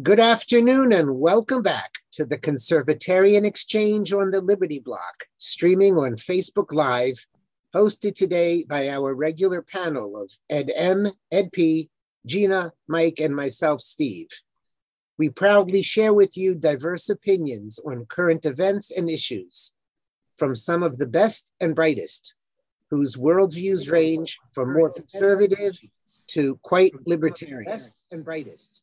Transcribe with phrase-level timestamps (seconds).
[0.00, 6.16] Good afternoon and welcome back to the Conservatarian Exchange on the Liberty Block, streaming on
[6.16, 7.26] Facebook Live,
[7.74, 11.90] hosted today by our regular panel of Ed M, Ed P,
[12.24, 14.28] Gina, Mike, and myself, Steve.
[15.18, 19.74] We proudly share with you diverse opinions on current events and issues
[20.38, 22.32] from some of the best and brightest,
[22.88, 25.78] whose worldviews range from more conservative
[26.28, 27.70] to quite libertarian.
[27.70, 28.82] Best and brightest.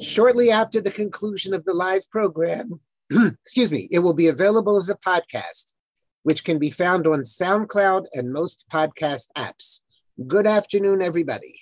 [0.00, 4.88] Shortly after the conclusion of the live program, excuse me, it will be available as
[4.88, 5.74] a podcast,
[6.22, 9.80] which can be found on SoundCloud and most podcast apps.
[10.26, 11.58] Good afternoon, everybody.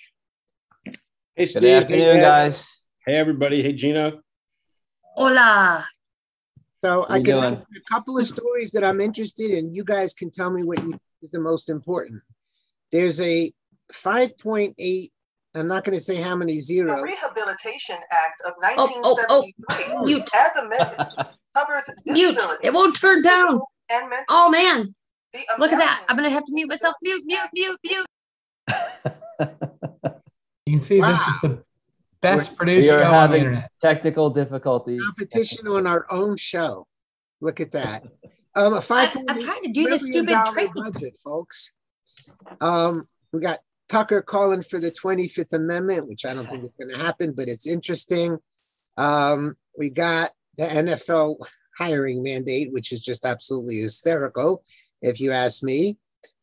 [1.35, 1.61] Hey, Steve.
[1.61, 2.65] Good afternoon, hey, guys.
[3.05, 3.61] Hey, everybody.
[3.63, 4.13] Hey, Gina.
[5.15, 5.87] Hola.
[6.83, 7.41] So I can doing?
[7.41, 9.73] mention a couple of stories that I'm interested in.
[9.73, 12.21] You guys can tell me what you think is the most important.
[12.91, 13.51] There's a
[13.91, 15.09] 5.8,
[15.55, 17.01] I'm not going to say how many The.
[17.01, 19.43] Rehabilitation Act of Oh, oh, oh.
[19.69, 20.29] 1973, Mute.
[20.35, 20.99] as amended,
[21.55, 22.41] covers Mute.
[22.61, 23.59] It won't turn down.
[23.89, 24.25] and mental.
[24.29, 24.93] Oh man,
[25.57, 26.05] look at that.
[26.07, 26.95] I'm gonna have to mute myself.
[27.01, 28.05] Mute, mute, mute, mute.
[30.65, 31.63] You can see this is the
[32.21, 33.71] best produced We are show on the having internet.
[33.81, 35.01] technical difficulties.
[35.03, 36.85] competition on our own show.
[37.41, 38.03] Look at that.
[38.55, 40.71] Um, a I, 5 I'm trying to do this stupid dollar trick.
[40.73, 41.71] budget, folks.
[42.59, 46.91] Um, we got Tucker calling for the 25th Amendment, which I don't think is going
[46.91, 48.37] to happen, but it's interesting.
[48.97, 51.37] Um, we got the NFL
[51.77, 54.63] hiring mandate, which is just absolutely hysterical,
[55.01, 55.97] if you ask me.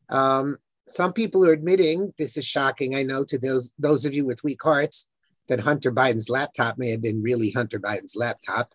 [0.09, 2.95] Um, some people are admitting this is shocking.
[2.95, 5.07] I know to those those of you with weak hearts
[5.47, 8.73] that Hunter Biden's laptop may have been really Hunter Biden's laptop.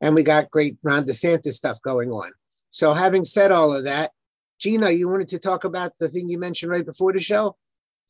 [0.00, 2.32] And we got great Ron DeSantis stuff going on.
[2.70, 4.12] So, having said all of that,
[4.58, 7.56] Gina, you wanted to talk about the thing you mentioned right before the show?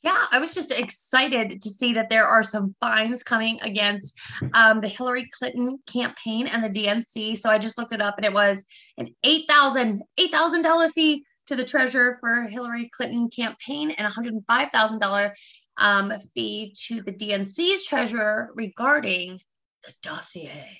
[0.02, 4.18] Yeah, I was just excited to see that there are some fines coming against
[4.52, 7.36] um, the Hillary Clinton campaign and the DNC.
[7.38, 8.66] So I just looked it up, and it was
[8.98, 14.04] an eight thousand eight thousand dollar fee to the treasurer for Hillary Clinton campaign and
[14.04, 15.32] one hundred five thousand dollar
[15.76, 19.40] um, fee to the DNC's treasurer regarding
[19.84, 20.78] the dossier.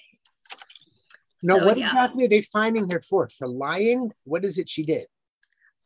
[1.45, 1.91] No, So, what yeah.
[1.91, 3.29] exactly are they finding her for?
[3.29, 4.13] For lying?
[4.25, 5.07] What is it she did?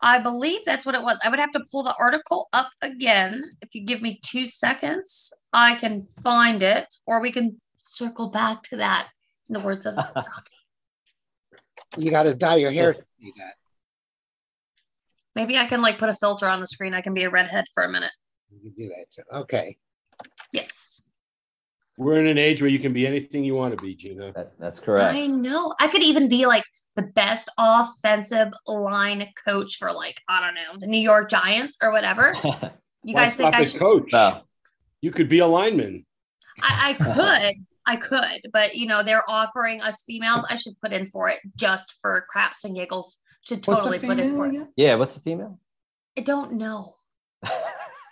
[0.01, 1.19] I believe that's what it was.
[1.25, 3.43] I would have to pull the article up again.
[3.63, 8.63] If you give me two seconds, I can find it, or we can circle back
[8.65, 9.09] to that
[9.49, 10.51] in the words of Psaki.
[11.97, 13.55] You got to dye your hair to see that.
[15.35, 16.95] Maybe I can like put a filter on the screen.
[16.95, 18.13] I can be a redhead for a minute.
[18.51, 19.11] You can do that.
[19.11, 19.23] too.
[19.33, 19.77] Okay.
[20.53, 21.06] Yes.
[21.99, 24.33] We're in an age where you can be anything you want to be, Gina.
[24.33, 25.15] That, that's correct.
[25.15, 25.75] I know.
[25.81, 26.65] I could even be like
[26.95, 31.91] the best offensive line coach for like, I don't know, the New York Giants or
[31.91, 32.35] whatever.
[33.07, 33.79] You guys think I at should?
[33.79, 34.09] coach?
[34.13, 34.41] No.
[35.01, 36.05] You could be a lineman.
[36.61, 37.65] I, I could.
[37.87, 40.45] I could, but you know, they're offering us females.
[40.51, 43.21] I should put in for it just for craps and giggles.
[43.47, 44.69] Should totally put in female for it.
[44.75, 45.61] yeah, what's a female?
[46.19, 46.97] I don't know.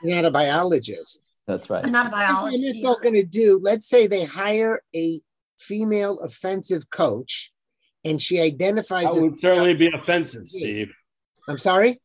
[0.04, 1.32] You're not a biologist.
[1.46, 1.84] That's right.
[1.84, 2.62] I'm not a What's biologist.
[2.62, 3.58] the NFL going to do?
[3.62, 5.20] Let's say they hire a
[5.58, 7.52] female offensive coach
[8.04, 9.22] and she identifies That as.
[9.22, 10.92] would certainly be offensive, Steve.
[11.46, 12.00] I'm sorry?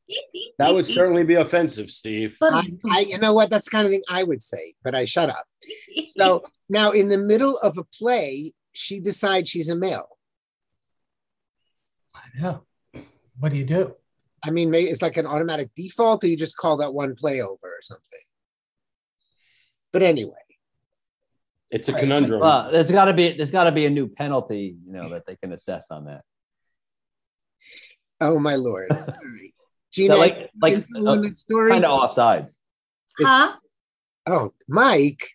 [0.58, 2.38] That would certainly be offensive, Steve.
[2.42, 3.50] I, I, you know what?
[3.50, 5.46] That's the kind of thing I would say, but I shut up.
[6.18, 10.18] So now, in the middle of a play, she decides she's a male.
[12.14, 12.64] I know.
[13.40, 13.96] What do you do?
[14.44, 17.56] I mean, it's like an automatic default, or you just call that one play over
[17.64, 18.20] or something.
[19.92, 20.34] But anyway,
[21.72, 22.00] It's a Right.
[22.02, 22.40] conundrum.
[22.42, 25.26] Well, there's got to be there's got to be a new penalty, you know, that
[25.28, 26.24] they can assess on that.
[28.22, 28.92] oh my lord!
[28.92, 29.54] All right.
[29.92, 31.72] So Gina, like like you uh, story.
[31.72, 32.52] kind of offsides.
[33.20, 33.56] huh?
[34.28, 35.28] Oh, Mike.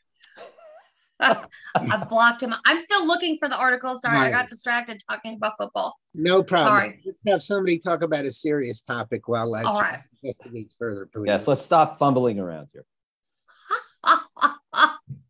[1.19, 2.55] I've blocked him.
[2.65, 3.97] I'm still looking for the article.
[3.97, 5.97] Sorry, I got distracted talking about football.
[6.15, 6.81] No problem.
[6.81, 7.03] Sorry.
[7.05, 10.01] Let's have somebody talk about a serious topic while I All right.
[10.23, 11.27] investigate further, please.
[11.27, 12.85] Yes, let's stop fumbling around here.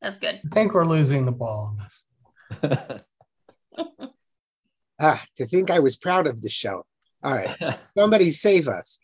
[0.00, 0.40] That's good.
[0.44, 3.00] I think we're losing the ball on this.
[5.00, 6.86] Ah, to think I was proud of the show.
[7.22, 9.00] All right, somebody save us.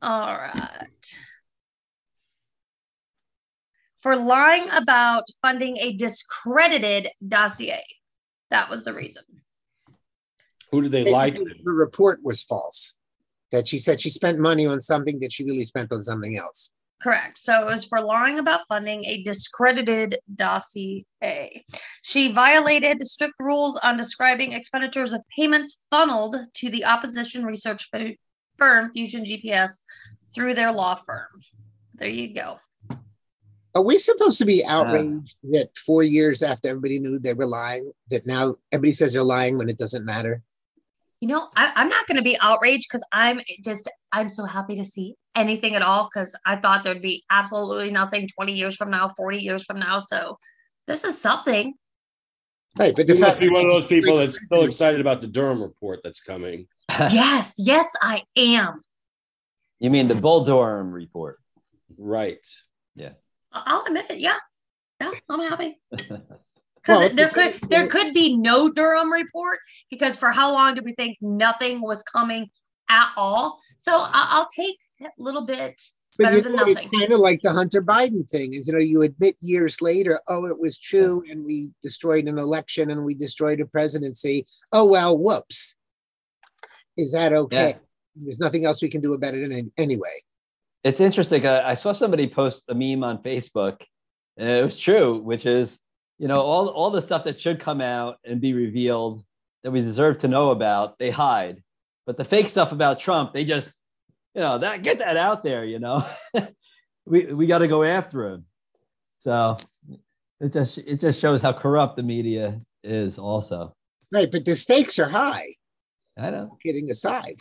[0.00, 1.16] All right.
[4.00, 7.82] For lying about funding a discredited dossier.
[8.50, 9.24] That was the reason.
[10.70, 11.44] Who did they lie to?
[11.64, 12.94] The report was false.
[13.56, 16.72] That she said she spent money on something that she really spent on something else.
[17.00, 17.38] Correct.
[17.38, 21.06] So it was for lying about funding a discredited dossier.
[22.02, 28.18] She violated strict rules on describing expenditures of payments funneled to the opposition research fi-
[28.58, 29.70] firm Fusion GPS
[30.34, 31.28] through their law firm.
[31.94, 32.58] There you go.
[33.74, 37.90] Are we supposed to be outraged that four years after everybody knew they were lying,
[38.10, 40.42] that now everybody says they're lying when it doesn't matter?
[41.20, 44.76] You know, I, I'm not going to be outraged because I'm just, I'm so happy
[44.76, 48.90] to see anything at all because I thought there'd be absolutely nothing 20 years from
[48.90, 49.98] now, 40 years from now.
[49.98, 50.38] So
[50.86, 51.74] this is something.
[52.78, 55.22] Right, but the You must fact be one of those people that's still excited about
[55.22, 56.66] the Durham report that's coming.
[56.90, 58.76] yes, yes, I am.
[59.78, 61.38] You mean the Bull Durham report?
[61.96, 62.46] Right.
[62.94, 63.12] Yeah.
[63.52, 64.18] I'll admit it.
[64.18, 64.36] Yeah,
[65.00, 65.80] yeah, I'm happy.
[66.86, 69.58] Because Well, there could there could be no Durham report
[69.90, 72.48] because for how long did we think nothing was coming
[72.88, 73.58] at all?
[73.76, 75.72] So I- I'll take a little bit.
[75.72, 78.68] It's But better you than know, it's kind of like the Hunter Biden thing is,
[78.68, 82.90] you know, you admit years later, oh, it was true, and we destroyed an election
[82.90, 84.46] and we destroyed a presidency.
[84.72, 85.74] Oh, well, whoops.
[86.96, 87.76] Is that okay?
[88.14, 90.22] There's nothing else we can do about it in, anyway.
[90.84, 91.44] It's interesting.
[91.46, 93.80] I, I saw somebody post a meme on Facebook,
[94.38, 95.76] and it was true, which is,
[96.18, 99.22] you know, all, all the stuff that should come out and be revealed
[99.62, 101.62] that we deserve to know about, they hide.
[102.06, 103.76] But the fake stuff about Trump, they just,
[104.34, 106.06] you know, that get that out there, you know.
[107.06, 108.44] we we got to go after him.
[109.18, 109.56] So
[110.40, 113.74] it just it just shows how corrupt the media is also.
[114.12, 115.54] Right, but the stakes are high,
[116.16, 116.56] I know.
[116.62, 117.34] kidding aside.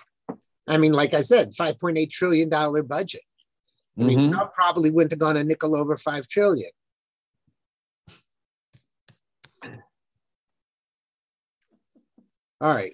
[0.68, 2.50] I mean, like I said, $5.8 trillion
[2.88, 3.22] budget.
[4.00, 4.32] I mean, Mhm.
[4.34, 6.72] Trump probably wouldn't have gone a nickel over 5 trillion.
[12.62, 12.94] All right.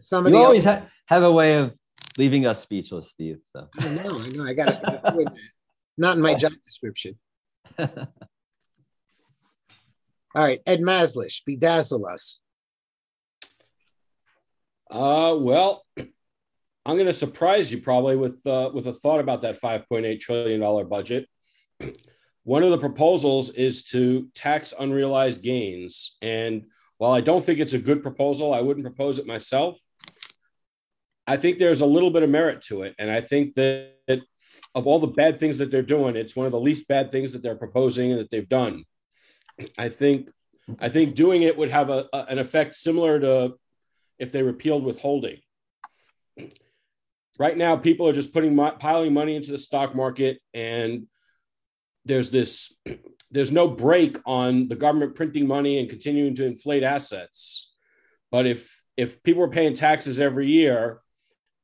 [0.00, 0.46] Somebody You else.
[0.48, 1.74] always ha- have a way of
[2.18, 3.38] leaving us speechless, Steve.
[3.52, 4.44] So I know, I know.
[4.44, 5.34] I got to stop doing that.
[5.98, 7.18] Not in my job description.
[7.78, 7.96] All
[10.34, 12.38] right, Ed Maslish, bedazzle us.
[14.90, 19.60] Uh, well, I'm going to surprise you probably with uh, with a thought about that
[19.60, 21.26] 5.8 trillion dollar budget.
[22.44, 26.66] One of the proposals is to tax unrealized gains, and
[26.98, 29.78] while I don't think it's a good proposal, I wouldn't propose it myself.
[31.26, 34.20] I think there's a little bit of merit to it, and I think that
[34.74, 37.32] of all the bad things that they're doing, it's one of the least bad things
[37.32, 38.84] that they're proposing and that they've done.
[39.76, 40.30] I think
[40.80, 43.54] I think doing it would have a, a- an effect similar to
[44.18, 45.38] if they repealed withholding.
[47.38, 51.06] Right now, people are just putting piling money into the stock market, and
[52.04, 52.78] there's this
[53.30, 57.74] there's no break on the government printing money and continuing to inflate assets.
[58.30, 61.00] But if if people were paying taxes every year,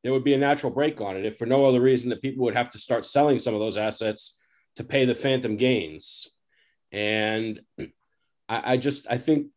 [0.02, 1.24] there would be a natural break on it.
[1.24, 3.76] If for no other reason that people would have to start selling some of those
[3.76, 4.38] assets
[4.76, 6.28] to pay the phantom gains.
[6.90, 7.60] And
[8.48, 9.48] I, I just I think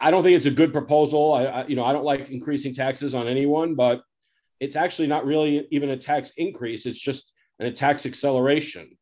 [0.00, 1.32] I- don't think it's a good proposal.
[1.32, 4.02] I, I, you know, I don't like increasing taxes on anyone, but
[4.58, 6.84] it's actually not really even a tax increase.
[6.86, 8.96] It's just an tax acceleration,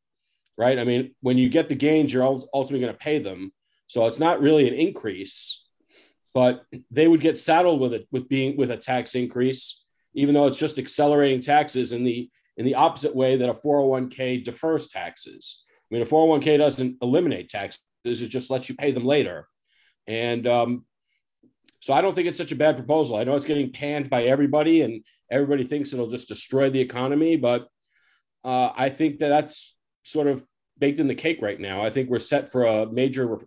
[0.59, 0.79] right?
[0.79, 3.53] I mean, when you get the gains, you're ultimately going to pay them,
[3.87, 5.65] so it's not really an increase,
[6.35, 9.85] but they would get saddled with it with being with a tax increase,
[10.15, 14.45] even though it's just accelerating taxes in the in the opposite way that a 401k
[14.45, 15.63] defers taxes.
[15.91, 19.47] I mean, a 401k doesn't eliminate taxes; it just lets you pay them later.
[20.09, 20.85] And um,
[21.81, 23.17] so I don't think it's such a bad proposal.
[23.17, 27.37] I know it's getting panned by everybody, and everybody thinks it'll just destroy the economy.
[27.37, 27.69] But
[28.45, 30.45] uh, I think that that's sort of
[30.79, 31.83] baked in the cake right now.
[31.83, 33.47] I think we're set for a major re-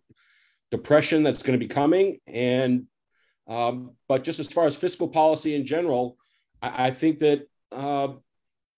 [0.69, 2.19] depression that's going to be coming.
[2.27, 2.87] And
[3.47, 6.17] um, but just as far as fiscal policy in general,
[6.61, 8.09] I, I think that uh,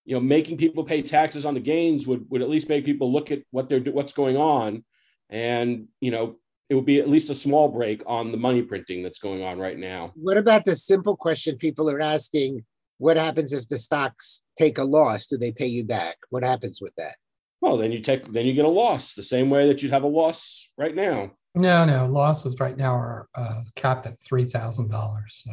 [0.04, 3.12] you know making people pay taxes on the gains would would at least make people
[3.12, 4.84] look at what they're what's going on,
[5.30, 6.36] and you know
[6.68, 9.58] it would be at least a small break on the money printing that's going on
[9.58, 10.12] right now.
[10.14, 12.64] What about the simple question people are asking?
[12.98, 15.26] What happens if the stocks take a loss?
[15.26, 16.16] Do they pay you back?
[16.30, 17.16] What happens with that?
[17.64, 20.02] Well, then you take then you get a loss the same way that you'd have
[20.02, 21.32] a loss right now.
[21.54, 25.42] No, no, losses right now are uh, capped at three thousand dollars.
[25.46, 25.52] So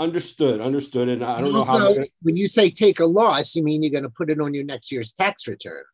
[0.00, 1.74] Understood, understood, and I don't know how.
[1.74, 4.28] Also, they're gonna- when you say take a loss, you mean you're going to put
[4.28, 5.84] it on your next year's tax return.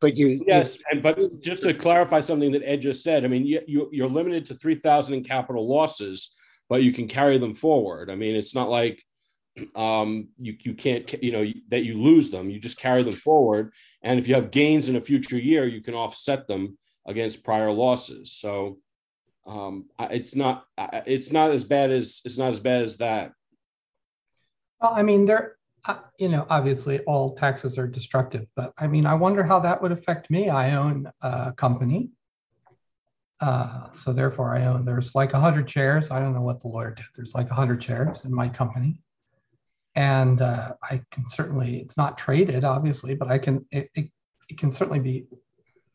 [0.00, 3.44] But you, Yes, and but just to clarify something that Ed just said, I mean,
[3.44, 6.34] you, you you're limited to three thousand in capital losses,
[6.70, 8.08] but you can carry them forward.
[8.10, 9.04] I mean, it's not like
[9.76, 12.48] um, you you can't you know that you lose them.
[12.48, 13.72] You just carry them forward,
[14.04, 17.72] and if you have gains in a future year, you can offset them against prior
[17.72, 18.32] losses.
[18.32, 18.78] So
[19.46, 20.64] um, it's not
[21.06, 23.32] it's not as bad as it's not as bad as that.
[24.80, 25.56] Well, I mean, there,
[25.86, 29.80] uh, you know, obviously all taxes are destructive, but I mean, I wonder how that
[29.80, 30.50] would affect me.
[30.50, 32.10] I own a company.
[33.40, 36.10] Uh, so therefore I own, there's like hundred shares.
[36.10, 37.06] I don't know what the lawyer did.
[37.16, 39.00] There's like hundred shares in my company.
[39.94, 44.10] And uh, I can certainly, it's not traded, obviously, but I can, it, it,
[44.48, 45.26] it can certainly be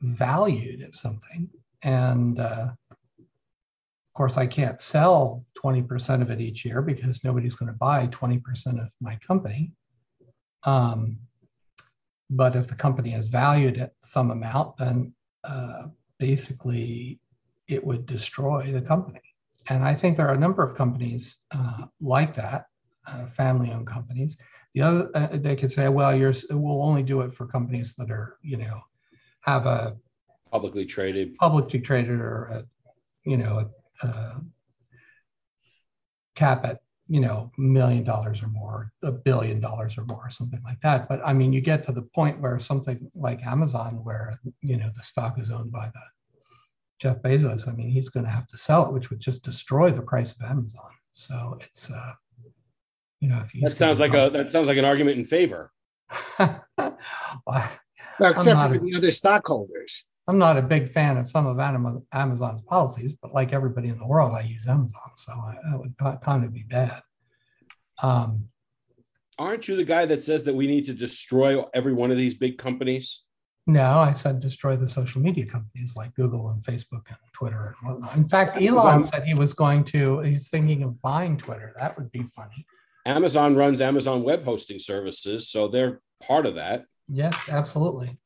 [0.02, 1.50] valued at something.
[1.84, 7.72] And uh, of course, I can't sell 20% of it each year because nobody's going
[7.72, 9.74] to buy 20% of my company.
[10.64, 11.20] Um,
[12.30, 15.14] but if the company is valued at some amount, then
[15.44, 15.88] uh,
[16.20, 17.20] basically
[17.68, 19.22] it would destroy the company.
[19.70, 22.66] And I think there are a number of companies uh, like that,
[23.10, 24.38] uh, family-owned companies.
[24.74, 28.12] The other, uh, they could say, well, you're, we'll only do it for companies that
[28.12, 28.82] are, you know,
[29.42, 29.98] have a
[30.52, 32.66] publicly traded, publicly traded or, a,
[33.30, 33.70] you know,
[34.04, 34.42] a, a
[36.36, 36.80] cap at
[37.12, 41.10] you know, million dollars or more, a billion dollars or more, or something like that.
[41.10, 44.92] But I mean, you get to the point where something like Amazon, where, you know,
[44.96, 46.02] the stock is owned by the
[47.00, 49.90] Jeff Bezos, I mean, he's going to have to sell it, which would just destroy
[49.90, 50.92] the price of Amazon.
[51.14, 52.14] So it's, uh,
[53.20, 55.72] you know, if you that sounds like a that sounds like an argument in favor.
[56.40, 56.58] well,
[57.48, 60.06] well, except for a, the other stockholders.
[60.28, 61.60] I'm not a big fan of some of
[62.14, 65.34] Amazon's policies, but like everybody in the world, I use Amazon, so
[65.64, 67.02] that would kind of be bad.
[68.04, 68.50] Um,
[69.40, 72.36] Aren't you the guy that says that we need to destroy every one of these
[72.36, 73.26] big companies?
[73.66, 77.90] No, I said destroy the social media companies like Google and Facebook and Twitter and
[77.90, 78.16] whatnot.
[78.16, 81.74] In fact, Elon said he was going to, he's thinking of buying Twitter.
[81.78, 82.66] That would be funny.
[83.10, 86.86] Amazon runs Amazon web hosting services, so they're part of that.
[87.08, 88.18] Yes, absolutely.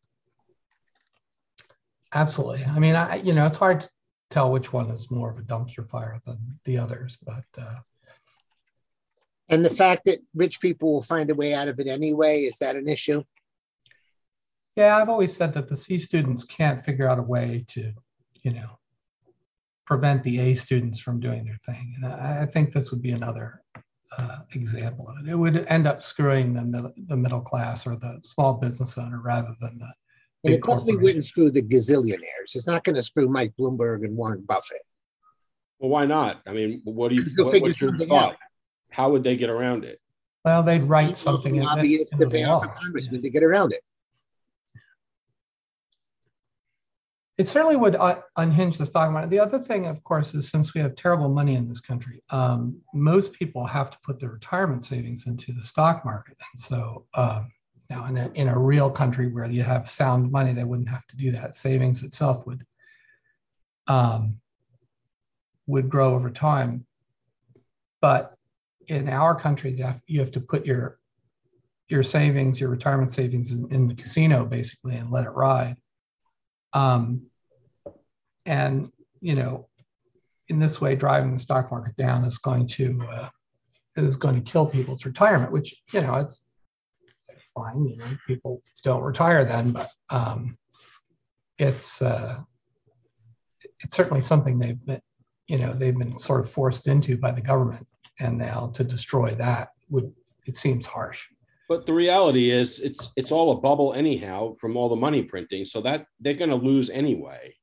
[2.13, 2.65] Absolutely.
[2.65, 3.89] I mean, I, you know, it's hard to
[4.29, 7.45] tell which one is more of a dumpster fire than the others, but.
[7.57, 7.79] Uh,
[9.49, 12.57] and the fact that rich people will find a way out of it anyway, is
[12.57, 13.23] that an issue?
[14.75, 17.93] Yeah, I've always said that the C students can't figure out a way to,
[18.41, 18.79] you know,
[19.85, 21.93] prevent the A students from doing their thing.
[21.95, 23.61] And I, I think this would be another
[24.17, 25.29] uh, example of it.
[25.29, 29.55] It would end up screwing the, the middle class or the small business owner rather
[29.59, 29.93] than the.
[30.45, 32.53] And it definitely wouldn't screw the gazillionaires.
[32.53, 34.81] It's not going to screw Mike Bloomberg and Warren Buffett.
[35.79, 36.41] Well, why not?
[36.45, 37.23] I mean, what do you?
[37.37, 38.33] What, what's your thought?
[38.33, 38.37] Out.
[38.89, 40.01] How would they get around it?
[40.43, 41.61] Well, they'd write something.
[41.61, 43.27] Lobbyists to pay off a congressman yeah.
[43.27, 43.79] to get around it.
[47.37, 49.31] It certainly would uh, unhinge the stock market.
[49.31, 52.79] The other thing, of course, is since we have terrible money in this country, um,
[52.93, 56.37] most people have to put their retirement savings into the stock market.
[56.39, 57.51] And so um,
[57.89, 61.07] now, in a, in a real country where you have sound money, they wouldn't have
[61.07, 61.55] to do that.
[61.55, 62.65] Savings itself would
[63.87, 64.39] um,
[65.65, 66.85] would grow over time.
[67.99, 68.35] But
[68.87, 69.75] in our country,
[70.07, 70.99] you have to put your
[71.89, 75.77] your savings, your retirement savings, in, in the casino basically, and let it ride.
[76.73, 77.27] Um,
[78.45, 79.67] and you know,
[80.49, 83.29] in this way, driving the stock market down is going to uh,
[83.95, 85.51] is going to kill people's retirement.
[85.51, 86.43] Which you know, it's
[87.55, 87.85] fine.
[87.85, 90.57] You know, people don't retire then, but um,
[91.57, 92.39] it's uh,
[93.79, 95.01] it's certainly something they've been
[95.47, 97.87] you know they've been sort of forced into by the government,
[98.19, 100.11] and now to destroy that would
[100.45, 101.27] it seems harsh.
[101.69, 105.65] But the reality is, it's it's all a bubble anyhow from all the money printing.
[105.65, 107.55] So that they're going to lose anyway.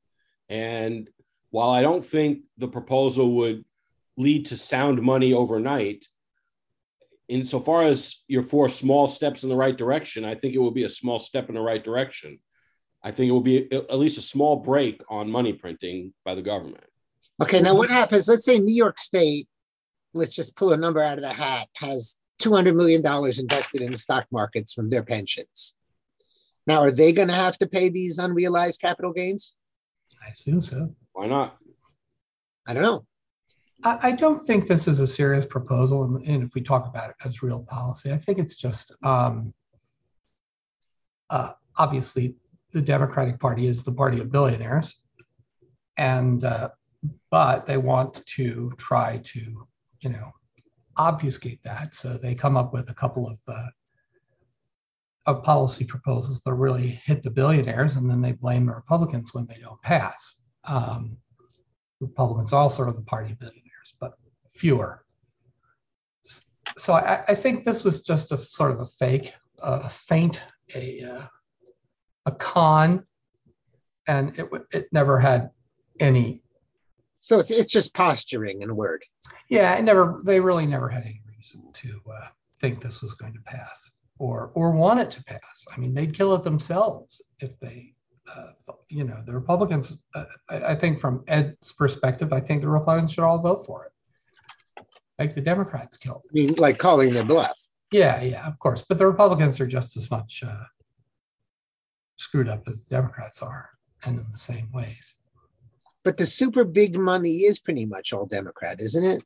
[0.49, 1.09] And
[1.51, 3.63] while I don't think the proposal would
[4.17, 6.05] lead to sound money overnight,
[7.27, 10.83] insofar as your four small steps in the right direction, I think it will be
[10.83, 12.39] a small step in the right direction.
[13.03, 16.41] I think it will be at least a small break on money printing by the
[16.41, 16.83] government.
[17.41, 18.27] Okay, now what happens?
[18.27, 19.47] Let's say New York State,
[20.13, 23.01] let's just pull a number out of the hat, has $200 million
[23.39, 25.75] invested in the stock markets from their pensions.
[26.67, 29.53] Now, are they going to have to pay these unrealized capital gains?
[30.25, 30.95] I assume so.
[31.13, 31.57] Why not?
[32.67, 33.05] I don't know.
[33.83, 36.03] I, I don't think this is a serious proposal.
[36.03, 39.53] And, and, if we talk about it as real policy, I think it's just um,
[41.29, 42.35] uh, obviously
[42.71, 45.03] the Democratic Party is the party of billionaires.
[45.97, 46.69] And, uh,
[47.31, 49.67] but they want to try to,
[50.01, 50.31] you know,
[50.97, 51.93] obfuscate that.
[51.93, 53.67] So they come up with a couple of uh,
[55.27, 59.45] of policy proposals that really hit the billionaires, and then they blame the Republicans when
[59.45, 60.41] they don't pass.
[60.63, 61.17] Um,
[61.99, 64.13] Republicans are the party of billionaires, but
[64.49, 65.05] fewer.
[66.77, 70.39] So I, I, think this was just a sort of a fake, a feint,
[70.73, 71.25] a uh,
[72.25, 73.05] a con,
[74.07, 75.51] and it it never had
[75.99, 76.43] any
[77.21, 79.05] so it's, it's just posturing in a word.
[79.47, 80.21] Yeah, I never.
[80.25, 82.27] They really never had any reason to uh,
[82.59, 85.65] think this was going to pass or or want it to pass.
[85.73, 87.93] I mean, they'd kill it themselves if they.
[88.35, 88.51] Uh,
[88.89, 90.03] you know, the Republicans.
[90.15, 93.85] Uh, I, I think from Ed's perspective, I think the Republicans should all vote for
[93.85, 94.85] it.
[95.19, 96.23] Like the Democrats killed.
[96.29, 97.59] I mean, like calling their bluff.
[97.91, 98.83] Yeah, yeah, of course.
[98.87, 100.65] But the Republicans are just as much uh,
[102.15, 103.71] screwed up as the Democrats are.
[104.03, 105.15] and in the same ways.
[106.03, 109.23] But the super big money is pretty much all Democrat, isn't it?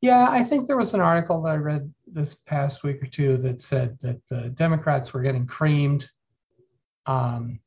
[0.00, 3.36] Yeah, I think there was an article that I read this past week or two
[3.38, 6.08] that said that the Democrats were getting creamed,
[7.06, 7.58] um,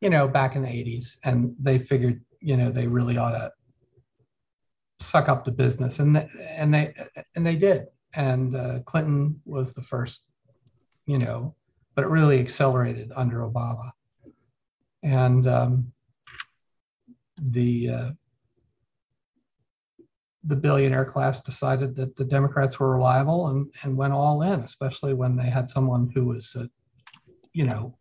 [0.00, 1.18] you know, back in the 80s.
[1.22, 3.52] And they figured, you know, they really ought to
[4.98, 5.98] suck up the business.
[5.98, 6.16] And,
[6.56, 6.94] and, they,
[7.36, 7.86] and they did.
[8.14, 10.22] And uh, Clinton was the first,
[11.04, 11.54] you know,
[11.94, 13.90] but it really accelerated under Obama.
[15.02, 15.92] And um,
[17.40, 18.10] the, uh,
[20.44, 25.14] the billionaire class decided that the Democrats were reliable and, and went all in, especially
[25.14, 26.66] when they had someone who was, uh,
[27.52, 27.96] you know,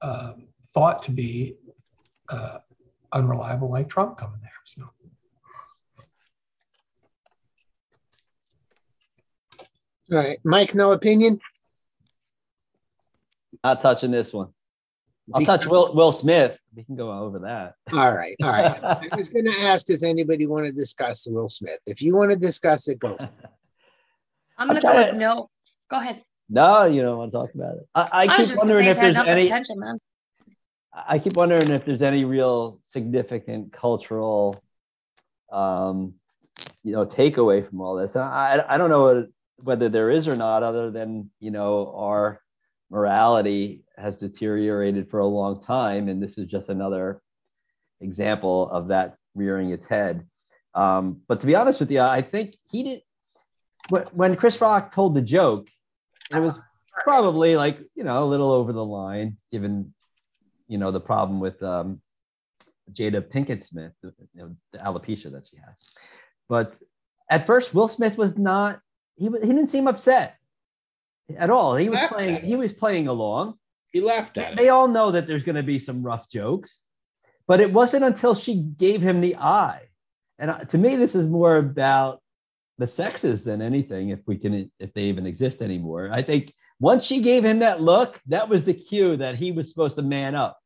[0.00, 0.32] uh,
[0.68, 1.54] thought to be
[2.28, 2.58] uh,
[3.12, 4.50] unreliable like Trump coming there.
[4.64, 4.90] So.
[10.12, 11.40] All right, Mike, no opinion?
[13.62, 14.48] Not touching this one.
[15.32, 16.58] I'll touch Will Will Smith.
[16.74, 17.74] We can go all over that.
[17.92, 18.82] All right, all right.
[19.12, 21.78] I was going to ask, does anybody want to discuss Will Smith?
[21.86, 23.16] If you want to discuss it, go.
[24.58, 25.50] I'm gonna I'm go to- no.
[25.88, 26.22] Go ahead.
[26.48, 27.88] No, you don't want to talk about it.
[27.94, 29.46] I, I I, keep wondering say if there's any.
[29.46, 29.98] attention, man.
[30.92, 34.62] I keep wondering if there's any real significant cultural,
[35.50, 36.14] um,
[36.82, 38.14] you know, takeaway from all this.
[38.14, 39.26] I I don't know what,
[39.56, 42.40] whether there is or not, other than you know our
[42.90, 47.20] morality has deteriorated for a long time, and this is just another
[48.00, 50.26] example of that rearing its head.
[50.74, 53.02] Um, but to be honest with you, I think he did
[54.12, 55.68] when- Chris Rock told the joke,
[56.30, 56.58] it was
[57.02, 59.94] probably like you know a little over the line, given
[60.68, 62.00] you know the problem with um,
[62.92, 65.94] Jada Pinkett Smith, the, you know, the alopecia that she has.
[66.48, 66.76] But
[67.30, 68.80] at first, Will Smith was not.
[69.16, 70.36] He he didn't seem upset
[71.36, 71.76] at all.
[71.76, 72.42] He was playing.
[72.42, 73.58] He was playing along.
[73.94, 76.82] He laughed at They all know that there's going to be some rough jokes,
[77.46, 79.82] but it wasn't until she gave him the eye.
[80.40, 82.20] And uh, to me, this is more about
[82.76, 86.10] the sexes than anything, if we can, if they even exist anymore.
[86.12, 89.68] I think once she gave him that look, that was the cue that he was
[89.68, 90.58] supposed to man up.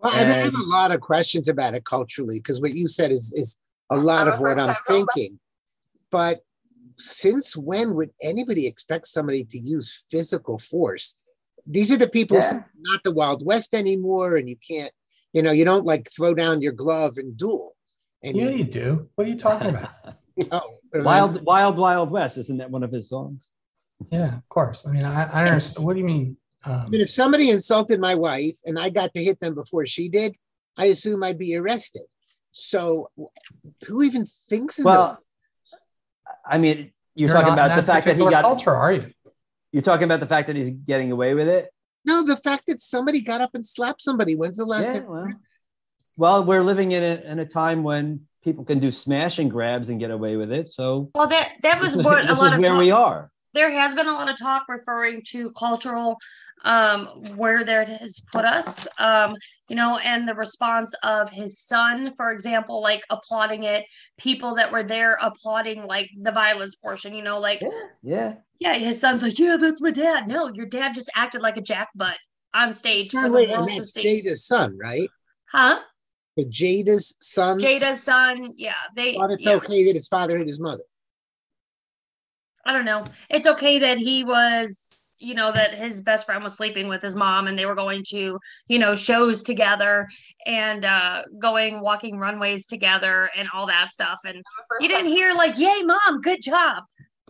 [0.00, 3.12] Well, I, I have a lot of questions about it culturally because what you said
[3.12, 3.58] is is
[3.90, 5.38] a lot of what I'm thinking.
[6.10, 6.40] But
[6.98, 11.14] since when would anybody expect somebody to use physical force?
[11.66, 12.42] These are the people, Yeah.
[12.42, 14.92] say, not the Wild West anymore, and you can't,
[15.32, 17.76] you know, you don't like throw down your glove and duel.
[18.22, 19.08] And Yeah, you, you do.
[19.14, 19.90] What are you talking about?
[20.50, 20.60] oh,
[20.94, 22.36] am I- Wild, Wild, Wild West.
[22.38, 23.48] Isn't that one of his songs?
[24.10, 24.82] yeah, of course.
[24.84, 25.86] I mean, I, I don't understand.
[25.86, 26.36] What do you mean?
[26.64, 29.86] I Um, mean, if somebody insulted my wife and I got to hit them before
[29.86, 30.34] she did,
[30.76, 32.02] I assume I'd be arrested.
[32.50, 33.10] So,
[33.86, 35.18] who even thinks of Well,
[36.44, 38.42] I mean, you're, talking not in about the fact that he particular got.
[38.42, 39.12] culture, are you?
[39.72, 41.70] You're talking about the fact that he's getting away with it.
[42.04, 44.34] No, the fact that somebody got up and slapped somebody.
[44.36, 45.06] When's the last Yeah, time?
[45.08, 45.32] well,
[46.16, 49.88] well, we're living in a, in a time when people can do smash and grabs
[49.88, 50.68] and get away with it.
[50.68, 52.80] So Well, that that was this is, what a this lot is of where talk,
[52.80, 53.30] we are.
[53.54, 56.18] there has been a lot of talk referring to cultural
[56.64, 59.34] um where that has put us um
[59.68, 63.84] you know and the response of his son for example like applauding it
[64.18, 67.68] people that were there applauding like the violence portion you know like Yeah,
[68.02, 68.34] yeah.
[68.60, 71.62] yeah his son's like yeah that's my dad no your dad just acted like a
[71.62, 72.14] jackbutt
[72.54, 75.08] on stage for the and world to see Jada's son, right?
[75.50, 75.80] huh
[76.36, 79.54] The Jada's son jada's son yeah they thought it's yeah.
[79.54, 80.82] okay that his father hit his mother.
[82.64, 83.04] I don't know.
[83.28, 87.14] It's okay that he was, you know, that his best friend was sleeping with his
[87.14, 90.08] mom and they were going to, you know, shows together
[90.46, 94.18] and uh going walking runways together and all that stuff.
[94.26, 94.42] And
[94.80, 96.82] you didn't hear like, yay, mom, good job.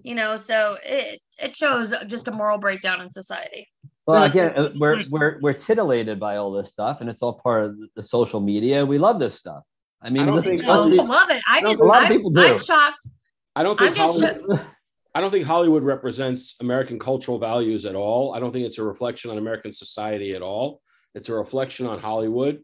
[0.02, 3.68] You know, so it it shows just a moral breakdown in society.
[4.06, 7.66] Well, again, uh, we're we're we're titillated by all this stuff, and it's all part
[7.66, 8.84] of the social media.
[8.84, 9.62] We love this stuff.
[10.00, 11.40] I mean, I don't think at- Most people love it.
[11.48, 12.40] I just a lot of I'm, people do.
[12.40, 13.06] I'm shocked.
[13.54, 14.66] I don't I'm think just Hollywood,
[15.14, 18.34] I don't think Hollywood represents American cultural values at all.
[18.34, 20.80] I don't think it's a reflection on American society at all.
[21.14, 22.60] It's a reflection on Hollywood.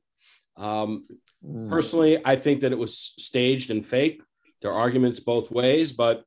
[0.56, 1.04] Um,
[1.46, 1.68] Mm.
[1.70, 4.20] personally, I think that it was staged and fake.
[4.61, 6.24] There are arguments both ways, but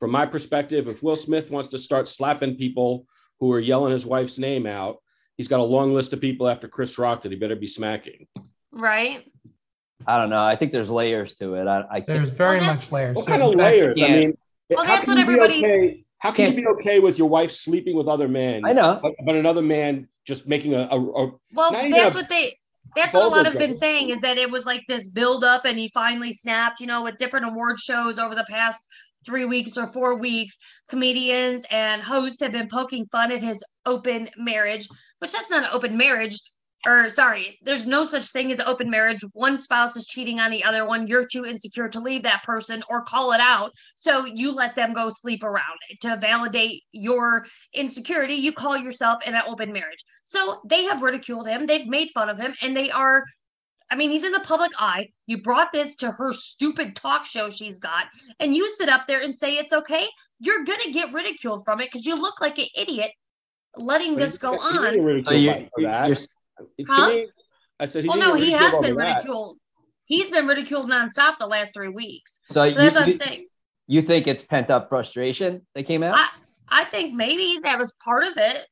[0.00, 3.06] from my perspective, if Will Smith wants to start slapping people
[3.38, 4.96] who are yelling his wife's name out,
[5.36, 8.26] he's got a long list of people after Chris Rock that he better be smacking.
[8.72, 9.30] Right.
[10.04, 10.42] I don't know.
[10.42, 11.68] I think there's layers to it.
[11.68, 13.14] I, I There's very Well, much layers.
[13.16, 14.02] What kind of In fact, layers?
[14.02, 14.36] I mean,
[14.76, 16.04] Well, how that's can what you be everybody's- okay?
[16.18, 18.62] How can you be okay with your wife sleeping with other men?
[18.64, 19.00] I know.
[19.02, 22.58] but, but another man just making a, a, a Well, that's a what they
[22.94, 25.44] that's what a lot vulgar have been saying is that it was like this build
[25.44, 28.86] up and he finally snapped, you know, with different award shows over the past
[29.24, 30.58] three weeks or four weeks.
[30.88, 34.88] Comedians and hosts have been poking fun at his open marriage,
[35.20, 36.38] which that's not an open marriage.
[36.86, 39.20] Or sorry, there's no such thing as open marriage.
[39.34, 41.06] One spouse is cheating on the other one.
[41.06, 43.72] You're too insecure to leave that person or call it out.
[43.96, 46.00] So you let them go sleep around it.
[46.02, 50.02] To validate your insecurity, you call yourself in an open marriage.
[50.24, 53.24] So they have ridiculed him, they've made fun of him, and they are.
[53.92, 55.08] I mean, he's in the public eye.
[55.26, 58.06] You brought this to her stupid talk show she's got,
[58.38, 60.06] and you sit up there and say it's okay.
[60.38, 63.10] You're going to get ridiculed from it because you look like an idiot
[63.76, 64.82] letting this go on.
[66.08, 66.26] you,
[66.60, 66.72] Biden for that.
[66.76, 67.08] you're- Huh?
[67.10, 67.26] To me,
[67.78, 69.16] I said he Well, no, he has over been that.
[69.16, 69.58] ridiculed.
[70.04, 72.40] He's been ridiculed nonstop the last three weeks.
[72.48, 73.46] so, So you, that's what I'm you- saying.
[73.86, 76.16] you think it's pent up frustration that came out?
[76.18, 76.28] I,
[76.68, 78.66] I think maybe that was part of it.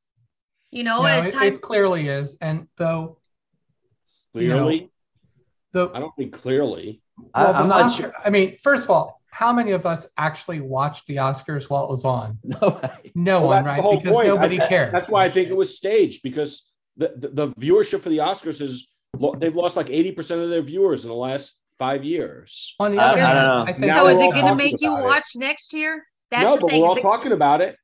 [0.70, 1.55] You know, No, it's it, time.
[1.55, 2.37] it clearly is.
[2.40, 3.18] And though
[4.35, 4.90] you know, Clearly,
[5.72, 7.01] the I don't think clearly.
[7.35, 8.12] I, well, the I'm not Oscar- sure.
[8.24, 11.90] I mean, first of all, how many of us actually watched the Oscars while it
[11.90, 12.38] was on?
[12.44, 12.81] No.
[13.14, 13.83] No Well, one, right?
[13.98, 14.27] Because point.
[14.29, 14.92] nobody I- cared.
[14.94, 16.68] That's why I think it was staged because
[16.99, 18.89] the, the, the viewership for the Oscars is
[19.39, 22.75] they've lost like 80% of their viewers in the last five years.
[22.81, 23.63] On the other hand, know.
[23.63, 25.07] I think Now so is it going to make you about it.
[25.07, 26.05] watch next year?
[26.31, 26.83] That's no, the but thing.
[26.83, 27.77] we're all it- talking about it.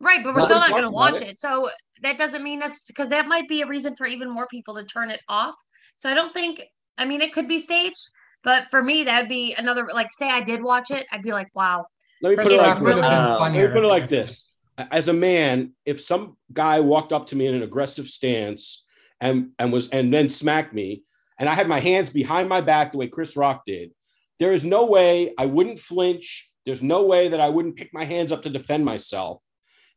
[0.00, 1.28] right, but we're Well, still not going to watch it.
[1.28, 1.38] it.
[1.38, 1.68] So
[2.02, 4.84] that doesn't mean us because that might be a reason for even more people to
[4.84, 5.54] turn it off.
[5.96, 6.60] So I don't think.
[6.98, 7.96] I mean, it could be staged,
[8.42, 9.88] but for me, that'd be another.
[9.92, 11.84] Like, say I did watch it, I'd be like, wow.
[12.22, 14.48] Let me Like, put it like really- Uh, Let me put it like this.
[14.78, 18.84] As a man, if some guy walked up to me in an aggressive stance
[19.20, 21.02] and and was and then smacked me,
[21.38, 23.90] and I had my hands behind my back the way Chris Rock did,
[24.38, 26.48] there is no way I wouldn't flinch.
[26.64, 29.42] There's no way that I wouldn't pick my hands up to defend myself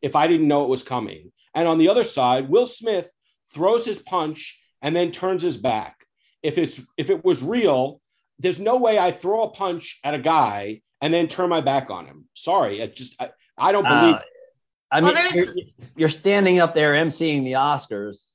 [0.01, 1.31] if I didn't know it was coming.
[1.53, 3.09] And on the other side, Will Smith
[3.53, 6.05] throws his punch and then turns his back.
[6.43, 8.01] If it's if it was real,
[8.39, 11.89] there's no way I throw a punch at a guy and then turn my back
[11.89, 12.25] on him.
[12.33, 14.21] Sorry, I just I, I don't believe Uh,
[14.95, 15.65] I Well, mean, there's- you're,
[15.97, 18.31] you're standing up there emceeing the Oscars,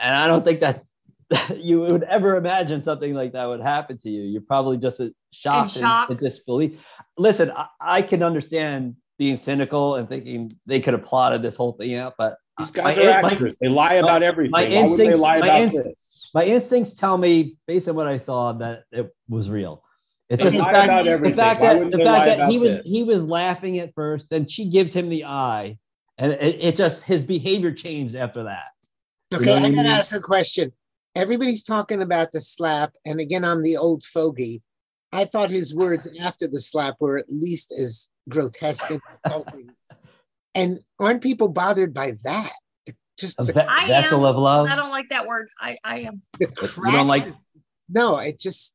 [0.00, 0.84] and I don't think that
[1.56, 4.22] you would ever imagine something like that would happen to you.
[4.22, 6.10] You're probably just a shocked and, shock.
[6.10, 6.78] and disbelief.
[7.18, 11.72] Listen, I, I can understand being cynical and thinking they could have plotted this whole
[11.72, 13.56] thing out, but these guys my- are my- actors.
[13.60, 14.50] they lie about everything.
[14.52, 16.30] my Why would they instincts- lie my about inst- this?
[16.34, 19.82] my instincts tell me, based on what I saw, that it was real.
[20.32, 22.90] It's They just the fact, the fact that the fact that he about was this?
[22.90, 25.76] he was laughing at first, and she gives him the eye,
[26.16, 28.64] and it, it just his behavior changed after that.
[29.34, 29.86] Okay, know I I gotta mean?
[29.86, 30.72] ask a question.
[31.14, 34.62] Everybody's talking about the slap, and again, I'm the old fogey.
[35.12, 39.70] I thought his words after the slap were at least as grotesque and insulting.
[40.54, 42.52] and aren't people bothered by that?
[43.18, 44.66] Just that's A the, ve- I vessel am- of.
[44.66, 45.48] I don't like that word.
[45.60, 46.22] I, I am.
[46.40, 46.46] the
[46.86, 47.28] You don't like-
[47.90, 48.74] No, it just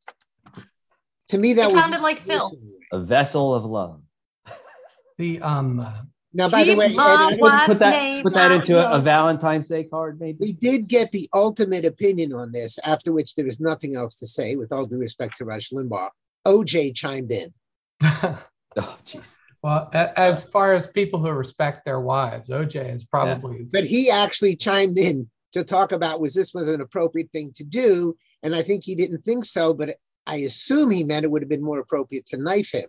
[1.30, 2.52] to me that It was sounded like Phil.
[2.92, 4.02] a vessel of love.
[5.18, 5.86] the um
[6.34, 9.02] Now, by the way, Ed, Put, that put that into a, a.
[9.02, 10.38] Valentine's Day card, maybe.
[10.40, 14.28] we did get the ultimate opinion on this, after which there was nothing else to
[14.28, 16.10] say, with all due respect to Rush Limbaugh.
[16.46, 17.54] OJ chimed in.
[18.80, 19.24] Oh, jeez.
[19.64, 24.56] well, as far as people who respect their wives, OJ is probably but he actually
[24.56, 28.62] chimed in to talk about was this was an appropriate thing to do and i
[28.62, 29.96] think he didn't think so but
[30.28, 32.88] i assume he meant it would have been more appropriate to knife him.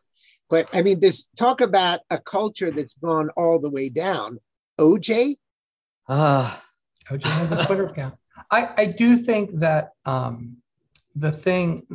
[0.51, 4.39] But i mean this talk about a culture that's gone all the way down.
[4.79, 5.37] Oj
[6.09, 6.63] Ah,
[7.11, 8.15] OJ has a Twitter account.
[8.51, 10.57] I, I do think that um,
[11.15, 11.87] the thing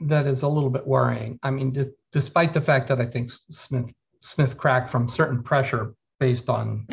[0.00, 3.30] that is a little bit worrying, I mean, d- despite the fact that I think
[3.50, 6.86] Smith Smith cracked from certain pressure based on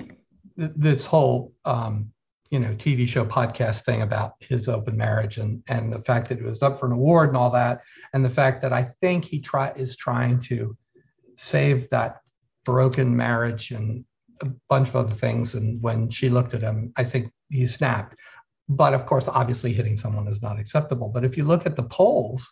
[0.57, 2.11] th- this whole um,
[2.51, 6.37] you know TV show podcast thing about his open marriage and and the fact that
[6.37, 7.81] it was up for an award and all that,
[8.13, 10.77] and the fact that I think he try is trying to
[11.35, 12.17] save that
[12.65, 14.05] broken marriage and
[14.41, 15.55] a bunch of other things.
[15.55, 18.15] And when she looked at him, I think he snapped.
[18.67, 21.09] But of course, obviously, hitting someone is not acceptable.
[21.09, 22.49] But if you look at the polls,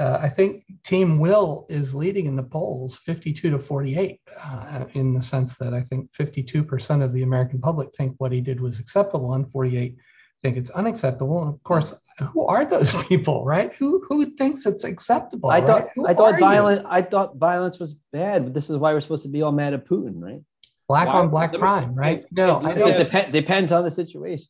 [0.00, 5.14] uh, I think Team Will is leading in the polls 52 to 48, uh, in
[5.14, 8.78] the sense that I think 52% of the American public think what he did was
[8.80, 9.96] acceptable and 48
[10.42, 11.42] think it's unacceptable.
[11.42, 11.92] And of course,
[12.32, 13.74] who are those people, right?
[13.76, 15.50] Who who thinks it's acceptable?
[15.50, 16.46] I thought Who I thought are you?
[16.46, 16.86] violent.
[16.88, 19.74] I thought violence was bad, but this is why we're supposed to be all mad
[19.74, 20.40] at Putin, right?
[20.88, 22.24] black Why- on black crime, right?
[22.32, 22.88] No, Ed, I don't.
[22.90, 24.46] It ask- depends depends on the situation.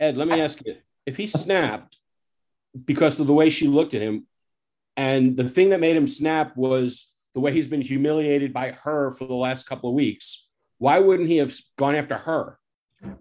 [0.00, 0.74] Ed, let me ask you:
[1.06, 1.96] If he snapped
[2.84, 4.26] because of the way she looked at him,
[4.98, 9.12] and the thing that made him snap was the way he's been humiliated by her
[9.12, 12.58] for the last couple of weeks, why wouldn't he have gone after her?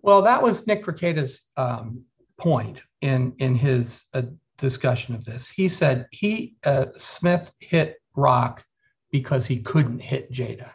[0.01, 2.03] Well, that was Nick Rekieta's um,
[2.39, 4.23] point in in his uh,
[4.57, 5.49] discussion of this.
[5.49, 8.65] He said he uh, Smith hit Rock
[9.11, 10.71] because he couldn't hit Jada,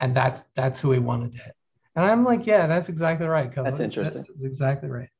[0.00, 1.54] and that's that's who he wanted to hit.
[1.94, 3.52] And I'm like, yeah, that's exactly right.
[3.52, 3.70] Cohen.
[3.70, 4.24] That's interesting.
[4.26, 5.10] That's exactly right.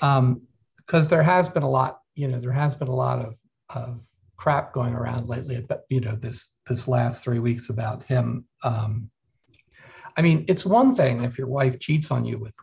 [0.00, 0.42] Um,
[0.78, 3.34] because there has been a lot, you know, there has been a lot of
[3.70, 4.00] of
[4.36, 8.46] crap going around lately about, you know, this this last three weeks about him.
[8.62, 9.10] Um,
[10.16, 12.56] I mean, it's one thing if your wife cheats on you with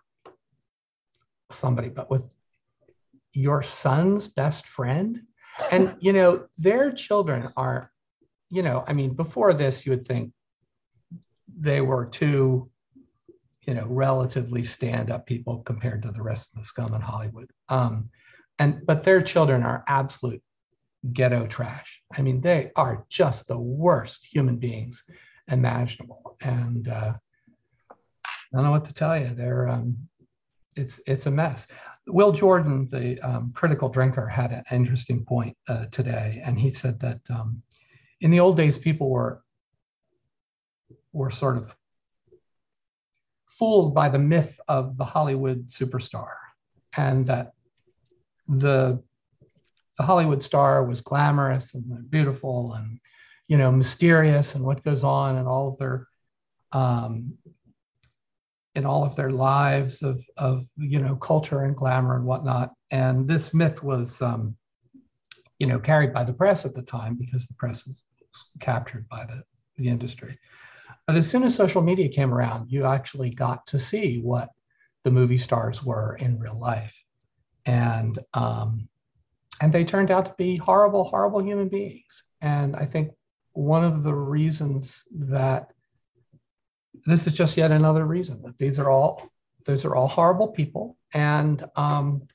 [1.49, 2.33] somebody, but with
[3.33, 5.21] your son's best friend,
[5.71, 7.91] and you know, their children are,
[8.49, 10.31] you know, I mean, before this, you would think
[11.57, 12.69] they were two
[13.67, 17.49] you know, relatively stand-up people compared to the rest of the scum in Hollywood.
[17.69, 18.09] Um,
[18.59, 20.41] and but their children are absolute
[21.13, 22.01] ghetto trash.
[22.15, 25.03] I mean, they are just the worst human beings
[25.47, 26.37] imaginable.
[26.41, 27.13] And uh,
[27.91, 27.95] I
[28.53, 29.27] don't know what to tell you.
[29.27, 29.97] They're um,
[30.75, 31.67] it's it's a mess.
[32.07, 36.99] Will Jordan, the um, critical drinker, had an interesting point uh, today, and he said
[36.99, 37.63] that um,
[38.21, 39.43] in the old days, people were
[41.11, 41.75] were sort of
[43.47, 46.33] fooled by the myth of the Hollywood superstar
[46.97, 47.53] and that
[48.47, 49.01] the
[49.97, 52.99] the Hollywood star was glamorous and beautiful and
[53.47, 56.08] you know mysterious and what goes on in all of their
[56.71, 57.34] um,
[58.73, 63.27] in all of their lives of of you know culture and glamour and whatnot and
[63.27, 64.55] this myth was um,
[65.60, 67.97] you know carried by the press at the time because the press is
[68.60, 69.43] captured by the
[69.77, 70.38] the industry
[71.08, 74.49] but as soon as social media came around, you actually got to see what
[75.03, 76.99] the movie stars were in real life.
[77.65, 78.89] And um,
[79.61, 82.23] and they turned out to be horrible, horrible human beings.
[82.41, 83.11] And I think
[83.53, 85.71] one of the reasons that
[87.05, 89.29] this is just yet another reason that these are all
[89.65, 92.27] these are all horrible people, and um,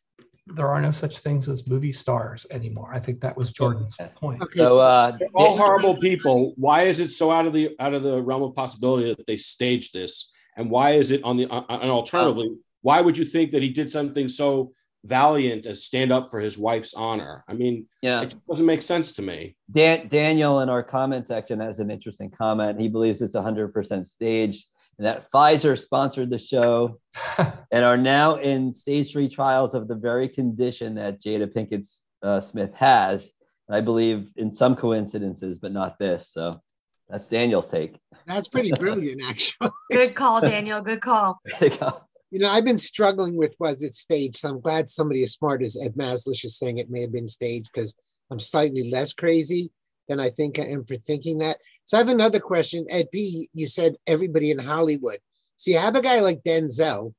[0.47, 2.93] there are no such things as movie stars anymore.
[2.93, 4.43] I think that was Jordan's point.
[4.43, 6.55] Okay, so uh, all horrible people.
[6.57, 9.37] Why is it so out of the out of the realm of possibility that they
[9.37, 10.33] staged this?
[10.57, 13.69] And why is it on the uh, and alternatively, why would you think that he
[13.69, 14.73] did something so
[15.05, 17.45] valiant as stand up for his wife's honor?
[17.49, 19.57] I mean, yeah, it just doesn't make sense to me.
[19.71, 22.81] Dan- Daniel in our comment section has an interesting comment.
[22.81, 24.67] He believes it's 100% staged
[25.01, 27.01] and that Pfizer sponsored the show
[27.73, 31.89] and are now in stage three trials of the very condition that Jada Pinkett
[32.23, 33.31] uh, Smith has.
[33.71, 36.31] I believe in some coincidences, but not this.
[36.31, 36.61] So
[37.09, 37.97] that's Daniel's take.
[38.27, 39.71] That's pretty brilliant, actually.
[39.91, 40.83] Good call, Daniel.
[40.83, 41.41] Good call.
[42.31, 44.37] You know, I've been struggling with was it staged?
[44.37, 47.27] So I'm glad somebody as smart as Ed Maslish is saying it may have been
[47.27, 47.97] staged because
[48.31, 49.73] I'm slightly less crazy
[50.09, 51.59] than I think I am for thinking that.
[51.85, 52.87] So I have another question.
[52.89, 55.19] Ed P, you said everybody in Hollywood.
[55.57, 57.15] So you have a guy like Denzel,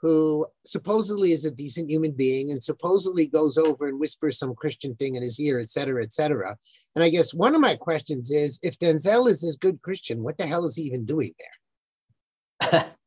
[0.00, 4.94] who supposedly is a decent human being and supposedly goes over and whispers some Christian
[4.96, 6.56] thing in his ear, et cetera, et cetera.
[6.94, 10.38] And I guess one of my questions is if Denzel is this good Christian, what
[10.38, 11.32] the hell is he even doing
[12.60, 12.94] there?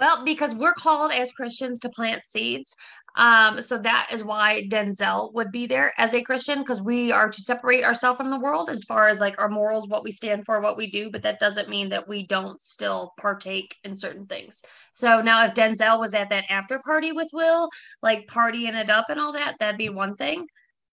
[0.00, 2.76] Well, because we're called as Christians to plant seeds.
[3.16, 7.28] Um, so that is why Denzel would be there as a Christian, because we are
[7.28, 10.44] to separate ourselves from the world as far as like our morals, what we stand
[10.44, 14.26] for, what we do, but that doesn't mean that we don't still partake in certain
[14.26, 14.62] things.
[14.92, 17.68] So now if Denzel was at that after party with Will,
[18.02, 20.46] like partying it up and all that, that'd be one thing.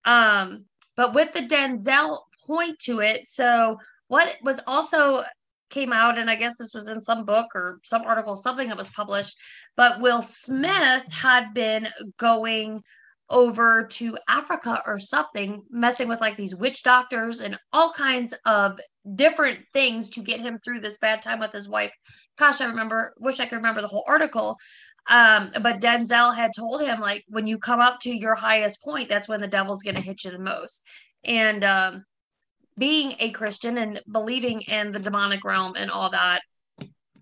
[0.06, 0.66] Um,
[0.98, 5.24] but with the Denzel point to it, so what was also
[5.70, 8.78] came out, and I guess this was in some book or some article, something that
[8.78, 9.36] was published.
[9.76, 12.82] But Will Smith had been going
[13.30, 18.80] over to Africa or something, messing with like these witch doctors and all kinds of
[19.16, 21.94] different things to get him through this bad time with his wife.
[22.38, 24.58] Gosh, I remember, wish I could remember the whole article.
[25.08, 29.10] Um, but Denzel had told him, like, when you come up to your highest point,
[29.10, 30.84] that's when the devil's going to hit you the most.
[31.24, 32.06] And um,
[32.78, 36.42] being a Christian and believing in the demonic realm and all that,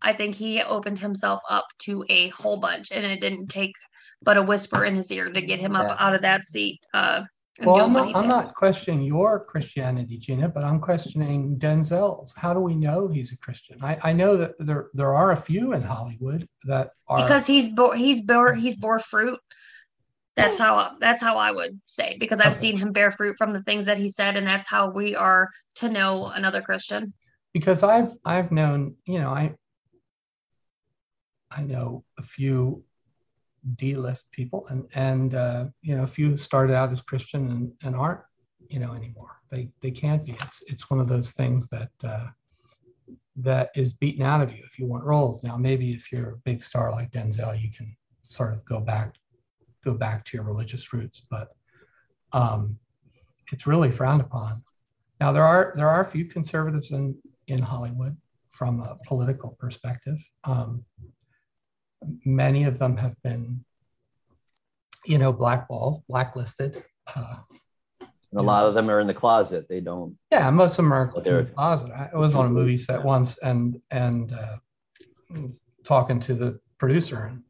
[0.02, 3.74] I think he opened himself up to a whole bunch, and it didn't take
[4.22, 5.96] but a whisper in his ear to get him up yeah.
[6.00, 6.80] out of that seat.
[6.94, 7.24] Uh,
[7.62, 12.34] well, I'm not, I'm not questioning your Christianity, Gina, but I'm questioning Denzel's.
[12.36, 13.78] How do we know he's a Christian?
[13.82, 17.70] I, I know that there there are a few in Hollywood that are because he's
[17.70, 19.40] bo- he's bore he's bore fruit
[20.36, 22.58] that's how that's how I would say because I've okay.
[22.58, 25.50] seen him bear fruit from the things that he said, and that's how we are
[25.76, 27.14] to know another Christian.
[27.54, 29.54] Because I've I've known you know I
[31.52, 32.84] I know a few
[33.76, 37.96] D-list people, and and uh, you know a few started out as Christian and, and
[37.96, 38.22] aren't
[38.70, 39.38] you know anymore.
[39.52, 40.36] They they can't be.
[40.42, 41.92] It's it's one of those things that.
[42.04, 42.28] Uh,
[43.36, 45.44] that is beaten out of you if you want roles.
[45.44, 49.16] Now, maybe if you're a big star like Denzel, you can sort of go back
[49.84, 51.50] go back to your religious roots, but
[52.32, 52.78] um,
[53.52, 54.64] it's really frowned upon.
[55.20, 57.16] Now there are there are a few conservatives in
[57.48, 58.18] in Hollywood
[58.52, 60.20] from a political perspective.
[60.44, 60.86] Um,
[62.26, 63.64] many of them have been
[65.06, 66.84] you know, blackballed, blacklisted.
[67.14, 67.36] Uh,
[68.00, 69.68] And a lot of them are in the closet.
[69.70, 70.18] They don't.
[70.32, 71.92] yeah, most of them are in the closet.
[71.92, 74.58] I was on a movie set once and and uh,
[75.84, 77.44] talking to the producer, and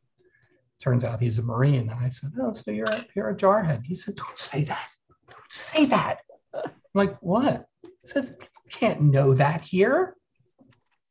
[0.84, 1.90] turns out he's a Marine.
[1.90, 4.90] And I said, "Oh, so you're a, you're a jarhead?" He said, "Don't say that.
[5.30, 6.20] Don't say that."
[6.54, 10.16] I'm like, "What?" He says, "People can't know that here."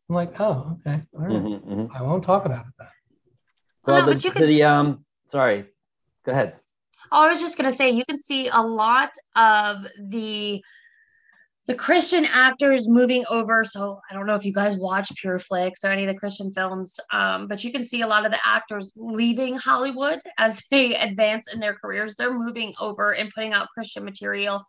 [0.08, 1.30] I'm like, "Oh, okay, all right.
[1.30, 1.88] Mhm, mhm.
[1.94, 2.88] I won't talk about it then."
[3.86, 5.04] Well, no, the, but you can- the um.
[5.28, 5.64] Sorry.
[6.26, 6.56] Go ahead.
[7.10, 10.62] Oh, I was just gonna say you can see a lot of the
[11.66, 13.64] the Christian actors moving over.
[13.64, 16.50] So I don't know if you guys watch Pure Flix or any of the Christian
[16.50, 20.96] films, um, but you can see a lot of the actors leaving Hollywood as they
[20.96, 22.16] advance in their careers.
[22.16, 24.64] They're moving over and putting out Christian material.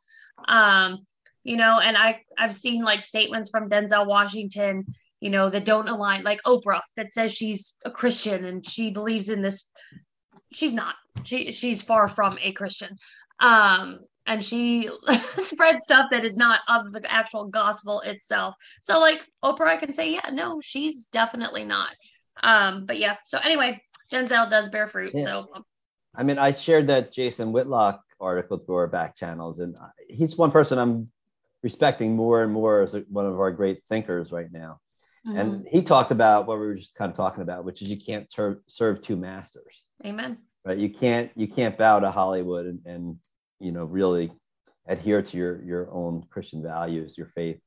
[0.48, 1.00] Um,
[1.44, 4.86] you know, and I I've seen like statements from Denzel Washington,
[5.20, 9.30] you know, that don't align, like Oprah, that says she's a Christian and she believes
[9.30, 9.70] in this.
[10.54, 10.96] She's not.
[11.24, 12.98] She she's far from a Christian.
[13.40, 14.90] Um, and she
[15.38, 18.56] spreads stuff that is not of the actual gospel itself.
[18.82, 21.96] So like Oprah, I can say, yeah, no, she's definitely not.
[22.42, 23.82] Um, but yeah, so anyway,
[24.12, 25.14] Denzel does bear fruit.
[25.16, 25.24] Yeah.
[25.26, 25.48] So
[26.16, 29.76] I mean, I shared that Jason Whitlock article through our back channels, and
[30.08, 31.10] he's one person I'm
[31.64, 34.80] respecting more and more as one of our great thinkers right now.
[35.28, 37.90] mhm, And he talked about what we were just kind of talking about, which is
[37.90, 40.38] you can't serve serve two masters, amen.
[40.66, 40.78] right?
[40.78, 43.18] You can't you can't bow to Hollywood and, and
[43.64, 44.32] you know really
[44.88, 47.60] adhere to your your own Christian values, your faith.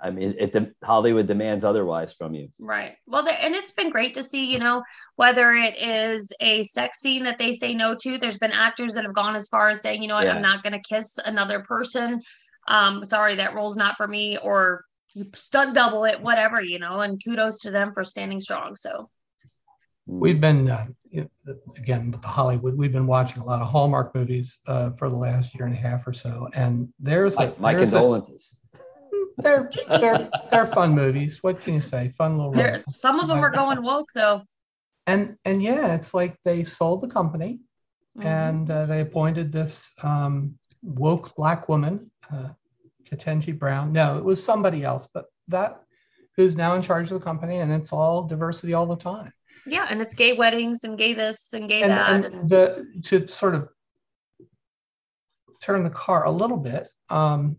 [0.00, 2.50] I mean, it, it Hollywood demands otherwise from you.
[2.60, 2.94] Right.
[3.06, 4.84] Well, the, and it's been great to see, you know,
[5.16, 8.16] whether it is a sex scene that they say no to.
[8.16, 10.36] There's been actors that have gone as far as saying, you know what, Yeah.
[10.36, 12.20] I'm not going to kiss another person.
[12.68, 14.38] Um, sorry, that role's not for me.
[14.38, 17.00] Or you stunt double it, whatever, you know.
[17.00, 18.76] And kudos to them for standing strong.
[18.76, 19.08] So
[20.08, 20.86] We've been, uh,
[21.76, 25.16] again, with the Hollywood, we've been watching a lot of Hallmark movies uh, for the
[25.16, 26.48] last year and a half or so.
[26.54, 28.54] And there's a, my, my there's a- condolences.
[29.38, 31.42] they're, they're, they're fun movies.
[31.42, 32.12] What can you say?
[32.16, 34.42] Fun little there, some of them are going woke, though.
[35.06, 37.60] And, and yeah, it's like they sold the company
[38.16, 38.24] Mhm.
[38.24, 42.48] and uh, they appointed this um, woke black woman, uh,
[43.08, 43.92] Ketanji Brown.
[43.92, 45.82] No, it was somebody else, but that
[46.36, 49.32] who's now in charge of the company, and it's all diversity all the time.
[49.70, 52.10] Yeah, and it's gay weddings and gay this and gay And, that.
[52.10, 53.68] and and- the to sort of
[55.60, 56.88] turn the car a little bit.
[57.10, 57.58] Um,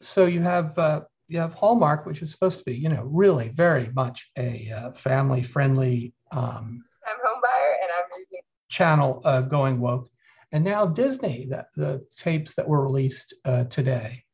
[0.00, 3.48] so you have uh, you have Hallmark, which is supposed to be, you know, really
[3.48, 9.40] very much a uh, family friendly um, I'm home buyer and I'm using channel uh,
[9.42, 10.08] going woke.
[10.52, 14.24] And now Disney, the, the tapes that were released uh, today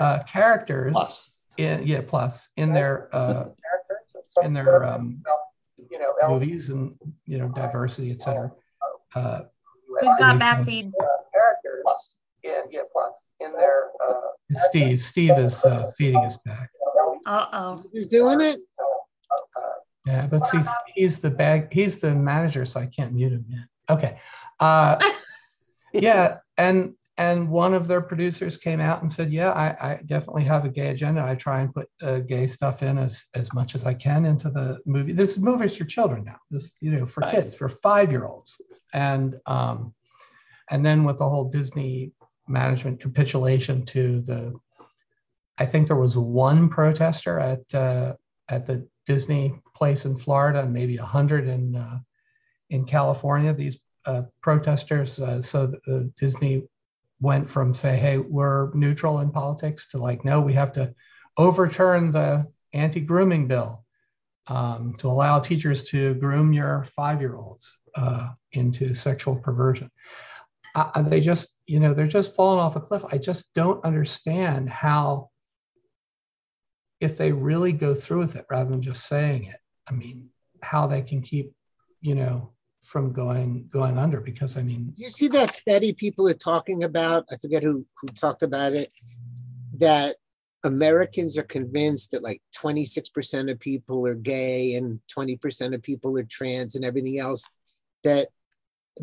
[0.00, 5.22] uh, characters Plus, in yeah plus in their uh, characters in their um,
[5.90, 6.94] you know movies and
[7.26, 8.50] you know diversity, etc.
[9.14, 9.40] Uh,
[10.00, 10.42] Who's got Yes.
[10.42, 10.92] backfeed?
[11.32, 11.84] characters.
[12.42, 12.93] In yeah plus
[13.44, 14.14] in their uh,
[14.68, 16.70] Steve, Steve is uh, feeding us back.
[17.26, 17.84] Uh oh.
[17.92, 18.60] Who's doing it?
[20.06, 20.60] Yeah, but see,
[20.94, 23.64] he's the bag, he's the manager, so I can't mute him yet.
[23.88, 24.18] Okay.
[24.60, 25.02] Uh,
[25.92, 30.44] yeah, and and one of their producers came out and said, "Yeah, I, I definitely
[30.44, 31.24] have a gay agenda.
[31.24, 34.50] I try and put uh, gay stuff in as as much as I can into
[34.50, 35.12] the movie.
[35.12, 36.38] This movie is for children now.
[36.50, 38.56] This you know for kids, for five year olds,
[38.92, 39.94] and um,
[40.70, 42.12] and then with the whole Disney
[42.48, 44.54] management capitulation to the,
[45.58, 48.14] I think there was one protester at uh,
[48.48, 51.98] at the Disney place in Florida, maybe a hundred in uh,
[52.70, 53.52] in California.
[53.52, 56.64] These uh, protesters, uh, so uh, Disney
[57.20, 60.94] went from say, "Hey, we're neutral in politics," to like, "No, we have to
[61.36, 63.84] overturn the anti-grooming bill
[64.48, 69.90] um, to allow teachers to groom your five-year-olds uh, into sexual perversion."
[70.74, 73.04] Uh, they just, you know, they're just falling off a cliff.
[73.10, 75.30] I just don't understand how
[77.00, 79.56] if they really go through with it rather than just saying it
[79.88, 80.28] i mean
[80.62, 81.52] how they can keep
[82.00, 82.50] you know
[82.82, 87.24] from going going under because i mean You see that study people are talking about?
[87.30, 88.92] I forget who who talked about it.
[89.78, 90.16] That
[90.64, 96.24] Americans are convinced that like 26% of people are gay and 20% of people are
[96.24, 97.44] trans and everything else.
[98.02, 98.28] That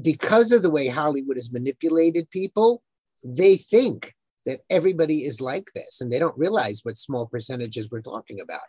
[0.02, 2.82] because of the way Hollywood has manipulated people,
[3.24, 4.14] they think
[4.46, 8.62] that everybody is like this and they don't realize what small percentages we're talking about.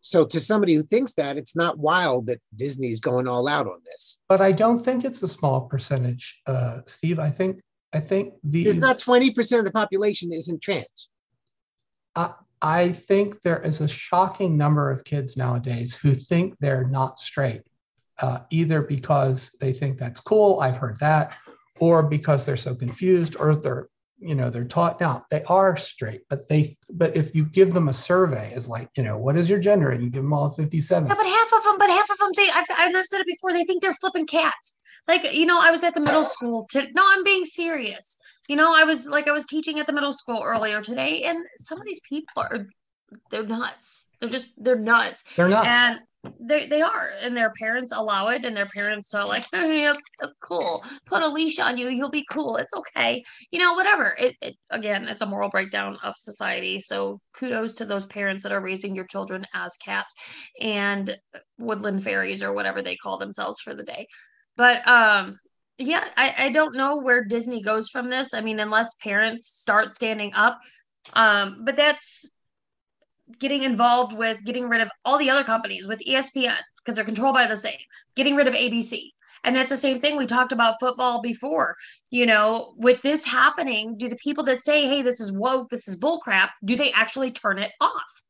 [0.00, 3.80] So to somebody who thinks that, it's not wild that Disney's going all out on
[3.84, 4.18] this.
[4.28, 7.18] But I don't think it's a small percentage, uh, Steve.
[7.18, 7.60] I think
[7.92, 8.64] I think these.
[8.64, 11.08] There's not 20% of the population isn't trans.
[12.14, 17.18] I, I think there is a shocking number of kids nowadays who think they're not
[17.18, 17.62] straight,
[18.20, 20.60] uh, either because they think that's cool.
[20.60, 21.36] I've heard that,
[21.78, 26.20] or because they're so confused, or they're you know they're taught now they are straight
[26.28, 29.48] but they but if you give them a survey as like you know what is
[29.48, 32.10] your gender and you give them all 57 Yeah, but half of them, but half
[32.10, 34.76] of them, they, I've, I've said it before, they think they're flipping cats.
[35.08, 38.18] Like, you know, I was at the middle school to, no, I'm being serious.
[38.48, 41.44] You know, I was like, I was teaching at the middle school earlier today, and
[41.56, 42.66] some of these people are,
[43.30, 44.06] they're nuts.
[44.20, 45.24] They're just, they're nuts.
[45.36, 46.00] they're not And
[46.38, 49.92] they, they are, and their parents allow it, and their parents are like, hey,
[50.42, 50.84] cool.
[51.06, 52.56] Put a leash on you, you'll be cool.
[52.56, 53.22] It's okay.
[53.50, 54.14] You know, whatever.
[54.18, 56.80] It, it again, it's a moral breakdown of society.
[56.80, 60.14] So kudos to those parents that are raising your children as cats
[60.60, 61.16] and
[61.58, 64.06] woodland fairies or whatever they call themselves for the day.
[64.56, 65.38] But um,
[65.78, 68.34] yeah, I, I don't know where Disney goes from this.
[68.34, 70.58] I mean, unless parents start standing up.
[71.14, 72.30] Um, but that's
[73.38, 77.34] getting involved with getting rid of all the other companies with ESPN because they're controlled
[77.34, 77.78] by the same,
[78.16, 79.10] getting rid of ABC.
[79.44, 81.76] And that's the same thing we talked about football before.
[82.10, 85.88] You know, with this happening, do the people that say, hey, this is woke, this
[85.88, 88.22] is bullcrap, do they actually turn it off?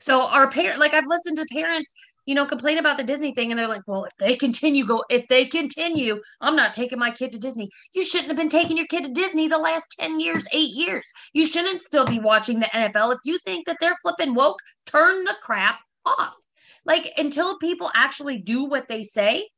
[0.00, 1.92] So our parent, like I've listened to parents,
[2.26, 5.04] you know, complain about the Disney thing, and they're like, "Well, if they continue go,
[5.10, 8.76] if they continue, I'm not taking my kid to Disney." You shouldn't have been taking
[8.76, 11.12] your kid to Disney the last ten years, eight years.
[11.32, 14.58] You shouldn't still be watching the NFL if you think that they're flipping woke.
[14.86, 16.36] Turn the crap off.
[16.84, 19.48] Like until people actually do what they say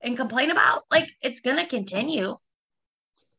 [0.00, 2.36] and complain about, like it's gonna continue.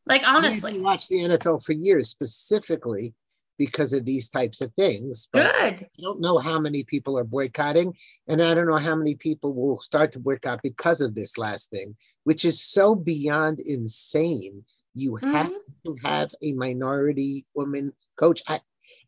[0.06, 3.14] Like honestly, watch the NFL for years specifically
[3.60, 5.28] because of these types of things.
[5.34, 5.82] But good.
[5.82, 7.94] I don't know how many people are boycotting,
[8.26, 11.68] and I don't know how many people will start to boycott because of this last
[11.68, 11.94] thing,
[12.24, 14.64] which is so beyond insane.
[14.94, 15.30] You mm-hmm.
[15.30, 15.52] have
[15.84, 18.42] to have a minority woman coach.
[18.48, 18.60] I,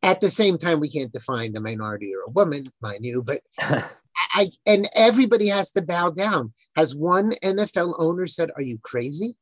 [0.02, 3.40] at the same time, we can't define the minority or a woman, mind you, but
[3.58, 6.52] I and everybody has to bow down.
[6.76, 9.34] Has one NFL owner said, "Are you crazy?"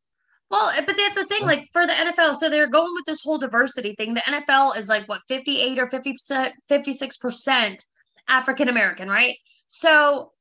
[0.51, 3.23] Well, eh, but that's the thing, like for the NFL, so they're going with this
[3.23, 4.15] whole diversity thing.
[4.15, 7.85] The NFL is like what 58 or 50 percent, 56 percent
[8.29, 9.37] African American, right?
[9.69, 10.33] So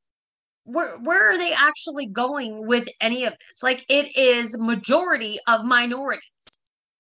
[0.64, 3.64] where where are they actually going with any of this?
[3.64, 6.22] Like it is majority of minorities,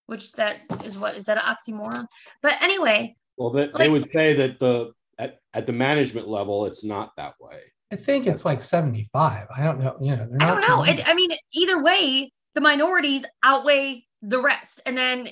[0.05, 2.05] which that is what is that an oxymoron?
[2.41, 6.83] But anyway, Well, they, they would say that the at, at the management level, it's
[6.83, 7.59] not that way.
[7.91, 9.47] I think it's like 75.
[9.55, 9.97] I don't know.
[9.99, 10.83] You know, they're I not don't know.
[10.83, 15.29] It, I mean, either way, the minorities outweigh the rest, and then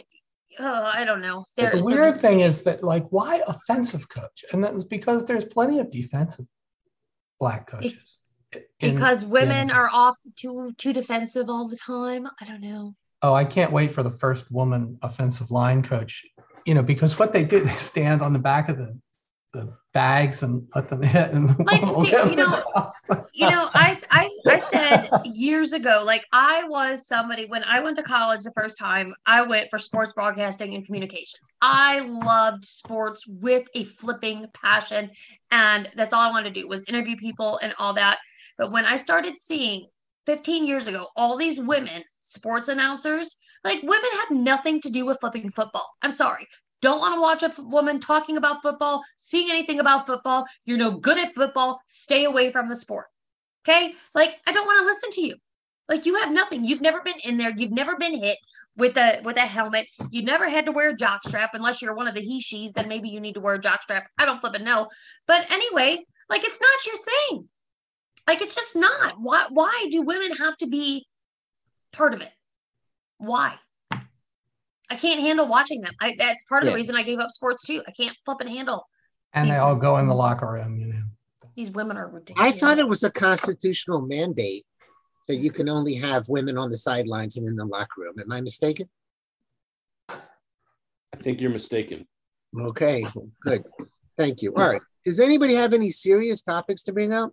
[0.59, 1.45] uh, I don't know.
[1.55, 4.45] They're, the weird just- thing is that, like, why offensive coach?
[4.51, 6.45] And that was because there's plenty of defensive
[7.39, 8.19] black coaches.
[8.79, 12.27] in because women are off too too defensive all the time.
[12.41, 12.95] I don't know.
[13.21, 16.23] Oh, I can't wait for the first woman offensive line coach.
[16.65, 18.99] You know, because what they do, they stand on the back of the
[19.53, 21.31] the bags and let them hit.
[21.31, 22.53] And Like, see, you know-
[23.33, 27.95] You know, I I I said years ago, like I was somebody when I went
[27.97, 31.51] to college the first time, I went for sports broadcasting and communications.
[31.61, 35.09] I loved sports with a flipping passion,
[35.51, 38.19] and that's all I wanted to do was interview people and all that.
[38.57, 39.87] But when I started seeing
[40.25, 45.19] 15 years ago, all these women sports announcers, like women have nothing to do with
[45.19, 45.87] flipping football.
[46.01, 46.47] I'm sorry.
[46.81, 50.45] Don't want to watch a f- woman talking about football, seeing anything about football.
[50.65, 51.81] You're no good at football.
[51.87, 53.05] Stay away from the sport.
[53.67, 53.93] Okay.
[54.13, 55.35] Like, I don't want to listen to you.
[55.89, 56.65] Like, you have nothing.
[56.65, 57.51] You've never been in there.
[57.55, 58.37] You've never been hit
[58.77, 59.87] with a with a helmet.
[60.11, 62.71] You never had to wear a jock strap unless you're one of the he she's.
[62.71, 64.07] Then maybe you need to wear a jock strap.
[64.17, 64.87] I don't flip it know.
[65.27, 67.49] But anyway, like it's not your thing.
[68.27, 69.15] Like it's just not.
[69.19, 71.07] Why why do women have to be
[71.91, 72.31] part of it?
[73.17, 73.55] Why?
[74.89, 75.93] I can't handle watching them.
[75.99, 76.71] I that's part of Yeah.
[76.73, 77.83] the reason I gave up sports too.
[77.87, 78.87] I can't flip and handle.
[79.33, 81.03] and they all go in the locker room, you know.
[81.55, 82.53] These women are ridiculous.
[82.55, 84.65] I thought it was a constitutional mandate
[85.27, 88.15] that you can only have women on the sidelines and in the locker room.
[88.19, 88.89] Am I mistaken?
[90.09, 90.17] I
[91.19, 92.07] think you're mistaken.
[92.57, 93.03] Okay,
[93.41, 93.63] good.
[94.17, 94.53] Thank you.
[94.55, 94.81] All right.
[95.05, 97.31] Does anybody have any serious topics to bring up?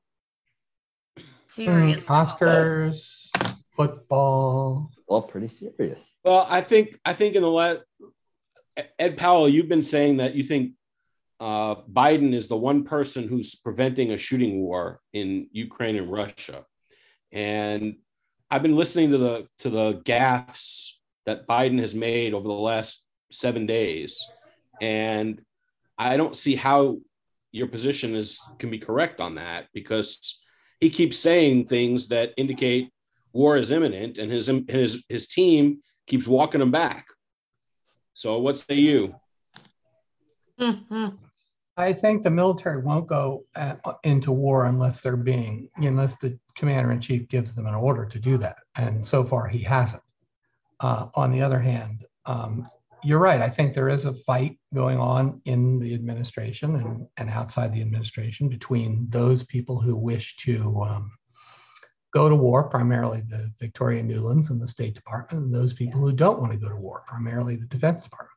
[1.46, 2.08] serious.
[2.08, 3.30] Mm, Oscars,
[3.70, 4.90] football.
[5.06, 6.00] Well, pretty serious.
[6.24, 7.80] Well, I think I think in the last
[8.98, 10.72] Ed Powell, you've been saying that you think
[11.40, 16.64] uh, Biden is the one person who's preventing a shooting war in Ukraine and Russia,
[17.32, 17.96] and
[18.50, 20.92] I've been listening to the to the gaffes
[21.26, 24.24] that Biden has made over the last seven days,
[24.80, 25.42] and
[25.98, 26.98] I don't see how
[27.52, 30.42] your position is can be correct on that because
[30.80, 32.90] he keeps saying things that indicate
[33.34, 37.06] war is imminent, and his his his team keeps walking him back.
[38.14, 39.16] So, what say you?
[40.58, 41.18] Mhm.
[41.76, 43.74] I think the military won't go uh,
[44.04, 48.18] into war unless they're being, unless the commander in chief gives them an order to
[48.20, 48.58] do that.
[48.76, 50.02] And so far, he hasn't.
[50.78, 52.66] Uh, on the other hand, um,
[53.02, 53.42] you're right.
[53.42, 57.82] I think there is a fight going on in the administration and, and outside the
[57.82, 61.10] administration between those people who wish to um,
[62.14, 66.12] go to war, primarily the Victoria Nulands and the State Department, and those people who
[66.12, 68.30] don't want to go to war, primarily the Defense Department.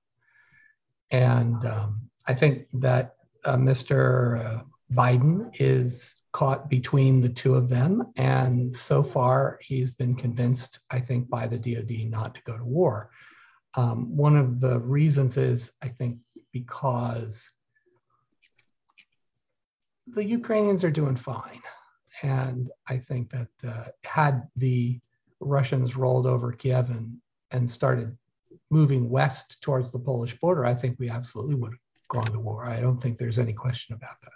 [1.11, 3.15] And um, I think that
[3.45, 4.43] uh, Mr.
[4.43, 8.11] uh, Biden is caught between the two of them.
[8.15, 12.65] And so far, he's been convinced, I think, by the DoD not to go to
[12.65, 13.11] war.
[13.75, 16.17] Um, one of the reasons is, I think,
[16.51, 17.51] because
[20.07, 21.61] the Ukrainians are doing fine.
[22.23, 24.99] And I think that uh, had the
[25.39, 27.17] Russians rolled over Kiev and,
[27.51, 28.17] and started
[28.69, 32.65] moving west towards the Polish border, I think we absolutely would have gone to war.
[32.65, 34.31] I don't think there's any question about that.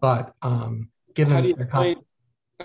[0.00, 1.96] But um, given How do you explain?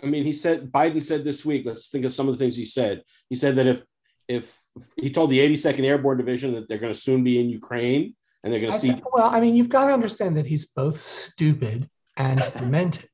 [0.01, 1.63] I mean, he said Biden said this week.
[1.65, 3.03] Let's think of some of the things he said.
[3.29, 3.83] He said that if
[4.27, 4.63] if
[4.97, 8.51] he told the 82nd Airborne Division that they're going to soon be in Ukraine and
[8.51, 11.89] they're going to see well, I mean, you've got to understand that he's both stupid
[12.17, 13.09] and demented.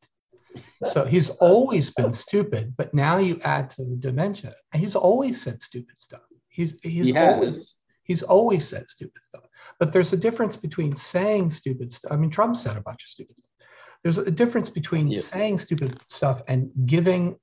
[0.91, 4.55] So he's always been stupid, but now you add to the dementia.
[4.73, 6.21] And he's always said stupid stuff.
[6.47, 9.43] He's he's he always he's always said stupid stuff.
[9.79, 12.11] But there's a difference between saying stupid stuff.
[12.11, 13.67] I mean, Trump said a bunch of stupid stuff.
[14.03, 15.25] There's a difference between Yes.
[15.25, 17.37] saying stupid stuff and giving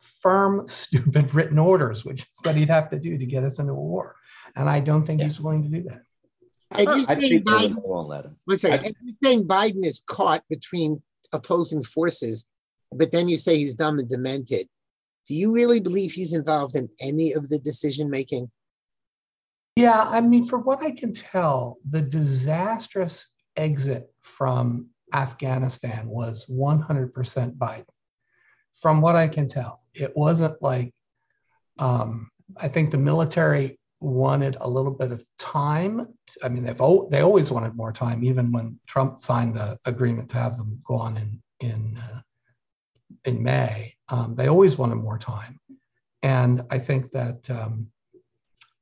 [0.00, 3.72] firm, stupid written orders, which is what he'd have to do to get us into
[3.72, 4.16] a war.
[4.56, 5.26] And I don't think Yeah.
[5.26, 6.02] he's willing to do that.
[6.72, 8.36] And you're I saying think- Biden, won't let him.
[8.46, 8.80] one second.
[8.80, 11.02] I- And you're saying Biden is caught between
[11.32, 12.46] opposing forces,
[12.92, 14.68] but then you say he's dumb and demented.
[15.26, 18.50] Do you really believe he's involved in any of the decision making?
[19.76, 23.26] Yeah, I mean, for what I can tell, the disastrous
[23.56, 27.12] exit from Afghanistan was 100%
[27.56, 27.84] Biden.
[28.80, 30.92] From what I can tell, it wasn't like,
[31.78, 36.08] um, I think the military wanted a little bit of time.
[36.42, 40.36] I mean, they've they always wanted more time, even when Trump signed the agreement to
[40.36, 42.20] have them go on in in uh,
[43.24, 43.94] in May.
[44.08, 45.60] Um, they always wanted more time,
[46.22, 47.88] and I think that um,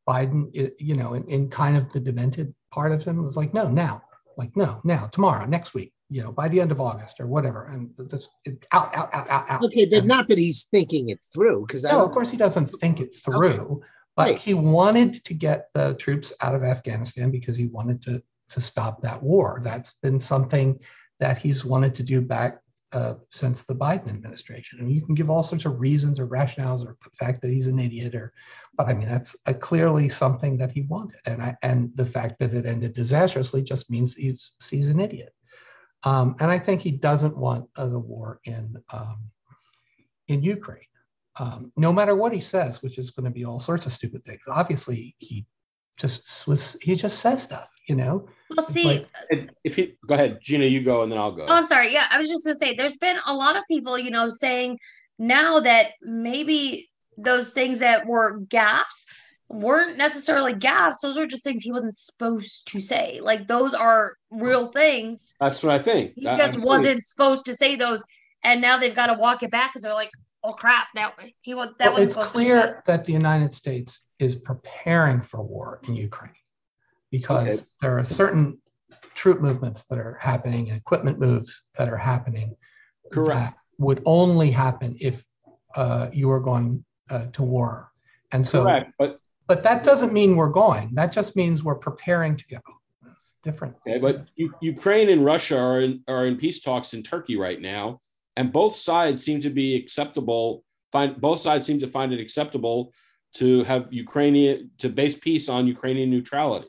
[0.09, 3.69] Biden, you know, in, in kind of the demented part of him was like, no,
[3.69, 4.03] now,
[4.37, 7.67] like, no, now, tomorrow, next week, you know, by the end of August or whatever.
[7.67, 9.65] And this it, out, out, out, out, out.
[9.65, 12.67] Okay, but And- not that he's thinking it through, because no, of course he doesn't
[12.67, 13.83] think it through,
[14.21, 14.39] but Right.
[14.39, 19.01] he wanted to get the troops out of Afghanistan because he wanted to to stop
[19.01, 19.61] that war.
[19.65, 20.79] That's been something
[21.21, 22.59] that he's wanted to do back
[22.93, 24.81] uh, since the Biden administration.
[24.81, 27.69] And you can give all sorts of reasons or rationales or the fact that he's
[27.69, 28.33] an idiot, or
[28.77, 31.21] but I mean that's uh clearly something that he wanted.
[31.25, 35.01] And I and the fact that it ended disastrously just means that he's, he's an
[35.01, 35.33] idiot.
[36.03, 39.19] Um, and I think he doesn't want uh, the war in um,
[40.29, 40.90] in Ukraine
[41.41, 44.23] um, no matter what he says, which is going to be all sorts of stupid
[44.25, 44.43] things.
[44.47, 45.47] Obviously, he
[45.97, 48.29] just was he just says stuff, you know.
[48.55, 51.47] Well, see, like- if he go ahead, Gina, you go and then I'll go.
[51.49, 51.95] Oh, I'm sorry.
[51.95, 54.79] Yeah, I was just gonna say there's been a lot of people, you know, saying
[55.19, 59.07] now that maybe those things that were gaffes
[59.49, 61.01] weren't necessarily gaffes.
[61.03, 63.21] Those are just things he wasn't supposed to say.
[63.23, 65.35] Like those are real things.
[65.41, 66.13] That's what I think.
[66.17, 68.05] He I- just I'm wasn't supposed to say those,
[68.45, 70.11] and now they've got to walk it back because they're like,
[70.43, 73.13] "Oh crap, that he was that Well, was it's supposed to be clear that the
[73.13, 76.33] United States is preparing for war in Ukraine
[77.11, 77.59] because Okay.
[77.81, 78.61] there are certain
[79.15, 82.57] troop movements that are happening and equipment moves that are happening
[83.13, 83.41] Correct.
[83.41, 85.25] that would only happen if
[85.75, 87.91] uh, you were going uh, to war.
[88.33, 88.93] And so correct.
[88.99, 90.95] But But that doesn't mean we're going.
[90.95, 92.61] That just means we're preparing to go.
[93.11, 93.75] It's different.
[93.87, 97.61] Okay, but U- Ukraine and Russia are in, are in peace talks in Turkey right
[97.61, 98.01] now,
[98.37, 100.65] and both sides seem to be acceptable.
[100.93, 102.93] Find both sides seem to find it acceptable
[103.35, 106.69] to have Ukrainian to base peace on Ukrainian neutrality,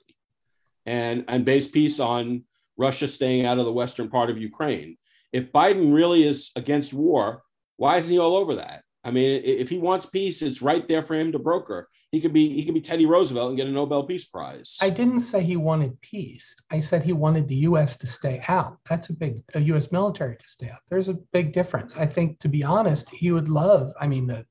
[0.85, 2.43] and and base peace on
[2.77, 4.97] Russia staying out of the western part of Ukraine.
[5.31, 7.43] If Biden really is against war,
[7.77, 8.83] why isn't he all over that?
[9.03, 11.89] I mean, if he wants peace, it's right there for him to broker.
[12.11, 14.77] He could be he could be Teddy Roosevelt and get a Nobel Peace Prize.
[14.81, 16.55] I didn't say he wanted peace.
[16.69, 17.97] I said he wanted the U.S.
[17.97, 18.77] to stay out.
[18.87, 19.91] That's a big, a U.S.
[19.91, 20.81] military to stay out.
[20.89, 21.95] There's a big difference.
[21.97, 24.45] I think, to be honest, he would love, I mean, the,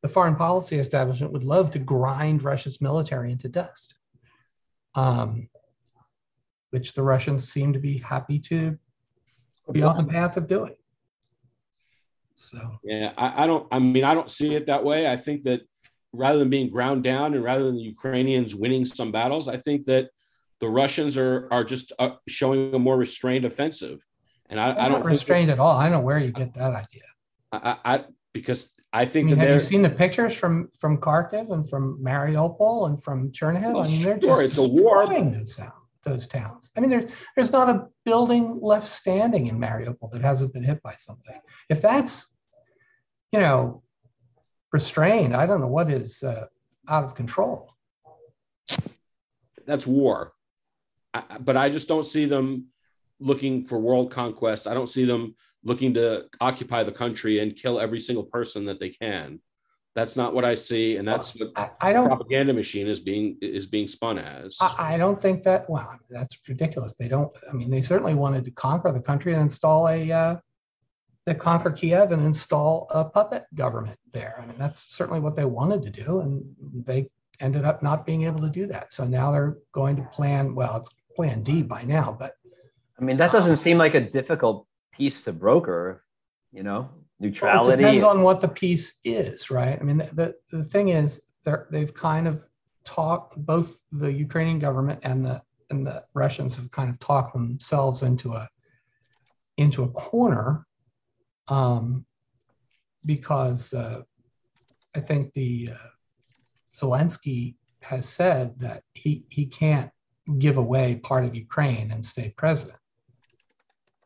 [0.00, 3.94] the foreign policy establishment would love to grind Russia's military into dust.
[4.96, 5.48] um,
[6.70, 8.78] which the Russians seem to be happy to
[9.70, 10.74] be on the path of doing.
[12.36, 13.66] So Yeah, I, I don't.
[13.72, 15.10] I mean, I don't see it that way.
[15.10, 15.62] I think that
[16.12, 19.86] rather than being ground down and rather than the Ukrainians winning some battles, I think
[19.86, 20.10] that
[20.60, 24.00] the Russians are are just uh, showing a more restrained offensive.
[24.48, 25.76] And I, I don't restrained at all.
[25.76, 27.02] I don't know where you get that idea.
[27.52, 30.98] I, I because I I think mean, that have you seen the pictures from from
[30.98, 33.72] Kharkiv and from Mariupol and from Chernihiv?
[33.72, 35.06] Well, I mean, they're sure, just it's a war.
[35.06, 35.72] those towns.
[36.06, 36.70] Those towns.
[36.76, 40.80] I mean, there's there's not a building left standing in Mariupol that hasn't been hit
[40.80, 41.34] by something.
[41.68, 42.28] If that's,
[43.32, 43.82] you know,
[44.72, 46.46] restrained, I don't know what is uh,
[46.88, 47.74] out of control.
[49.66, 50.32] that's war.
[51.12, 52.66] I, but I just don't see them
[53.18, 54.68] looking for world conquest.
[54.68, 55.34] I don't see them
[55.64, 59.40] looking to occupy the country and kill every single person that they can.
[59.96, 62.06] That's not what I see, and that's what I, I don't.
[62.06, 64.58] propaganda machine is being is being spun as.
[64.60, 65.68] I, I don't think that.
[65.70, 66.94] Well, that's ridiculous.
[66.96, 67.34] They don't.
[67.48, 70.12] I mean, they certainly wanted to conquer the country and install a.
[70.12, 70.36] Uh,
[71.24, 74.38] they conquer Kiev and install a puppet government there.
[74.40, 76.44] I mean, that's certainly what they wanted to do, and
[76.84, 77.08] they
[77.40, 78.92] ended up not being able to do that.
[78.92, 80.54] So now they're going to plan.
[80.54, 82.34] Well, it's Plan D by now, but
[83.00, 86.04] I mean, that doesn't seem like a difficult piece to broker,
[86.52, 86.90] you know,
[87.20, 87.70] Well.
[87.70, 89.78] It depends on what the piece is, right?
[89.80, 90.10] I mean, the,
[90.50, 91.20] the, the thing is,
[91.70, 92.44] they've kind of
[92.84, 98.02] talked, both the Ukrainian government and the, and the Russians have kind of talked themselves
[98.02, 98.48] into a,
[99.56, 100.66] into a corner
[101.48, 102.04] um,
[103.04, 104.02] because uh,
[104.94, 105.88] I think the uh,
[106.74, 109.90] Zelensky has said that he, he can't
[110.38, 112.78] give away part of Ukraine and stay president,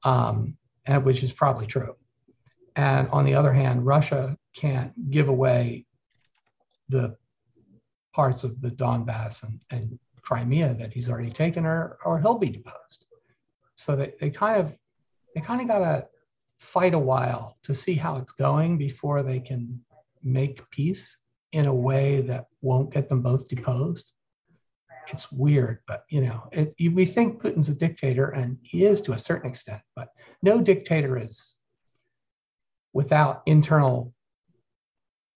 [0.04, 0.56] um,
[0.86, 1.96] and which is probably true.
[2.76, 5.86] And on the other hand, Russia can't give away
[6.88, 7.16] the
[8.12, 12.50] parts of the Donbass and, and Crimea that he's already taken, or or he'll be
[12.50, 13.06] deposed.
[13.74, 14.76] So they, they kind of
[15.34, 16.06] they kind of gotta
[16.56, 19.80] fight a while to see how it's going before they can
[20.22, 21.18] make peace
[21.52, 24.12] in a way that won't get them both deposed.
[25.08, 29.14] It's weird, but you know, it, we think Putin's a dictator, and he is to
[29.14, 30.10] a certain extent, but
[30.42, 31.56] no dictator is
[32.92, 34.14] without internal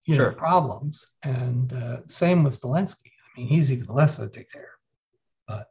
[0.07, 0.33] you know Sure.
[0.33, 1.07] problems.
[1.23, 3.13] And uh, same with zelensky.
[3.17, 4.69] I mean he's even less of a dictator
[5.49, 5.67] but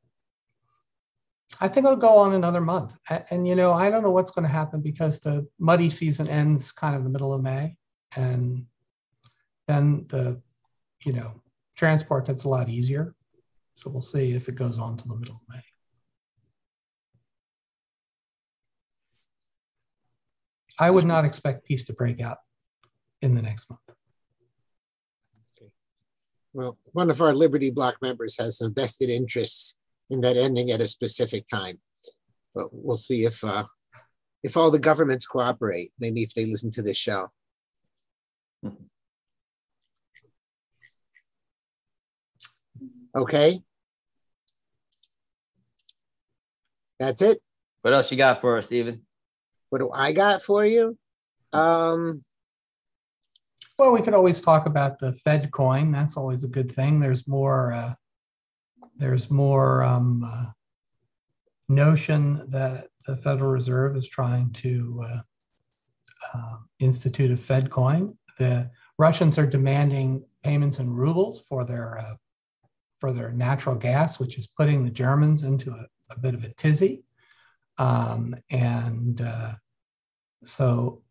[1.61, 2.95] i think it'll go on another month.
[3.09, 6.27] A- and, you know i don't know what's going to happen because the muddy season
[6.27, 7.75] ends kind of the middle of may.
[8.15, 8.65] And
[9.67, 10.41] then the
[11.05, 11.41] you know
[11.75, 13.15] transport gets a lot easier.
[13.75, 15.61] So we'll see if it goes on to the middle of may
[20.79, 22.37] I would not expect peace to break out
[23.21, 23.81] in the next month.
[26.53, 29.75] Well, one of our Liberty Block members has some vested interests
[30.09, 31.79] in that ending at a specific time.
[32.53, 33.65] But we'll see if uh,
[34.43, 35.91] if all the governments cooperate.
[35.99, 37.29] Maybe if they listen to this show.
[43.15, 43.61] Okay.
[46.99, 47.39] That's it.
[47.81, 49.05] what else you got for us, Stephen?
[49.73, 50.99] What do I got for you?
[51.51, 52.23] Um,
[53.79, 55.91] Well, we could always talk about the Fed coin.
[55.91, 56.99] That's always a good thing.
[56.99, 57.73] There's more.
[57.73, 57.95] Uh,
[58.97, 60.51] there's more um, uh,
[61.67, 65.21] notion that the Federal Reserve is trying to uh,
[66.35, 68.15] uh, institute a Fed coin.
[68.37, 68.69] The
[68.99, 72.13] Russians are demanding payments in rubles for their uh,
[72.95, 76.49] for their natural gas, which is putting the Germans into a, a bit of a
[76.49, 77.05] tizzy.
[77.79, 79.53] Um, and uh,
[80.43, 81.01] so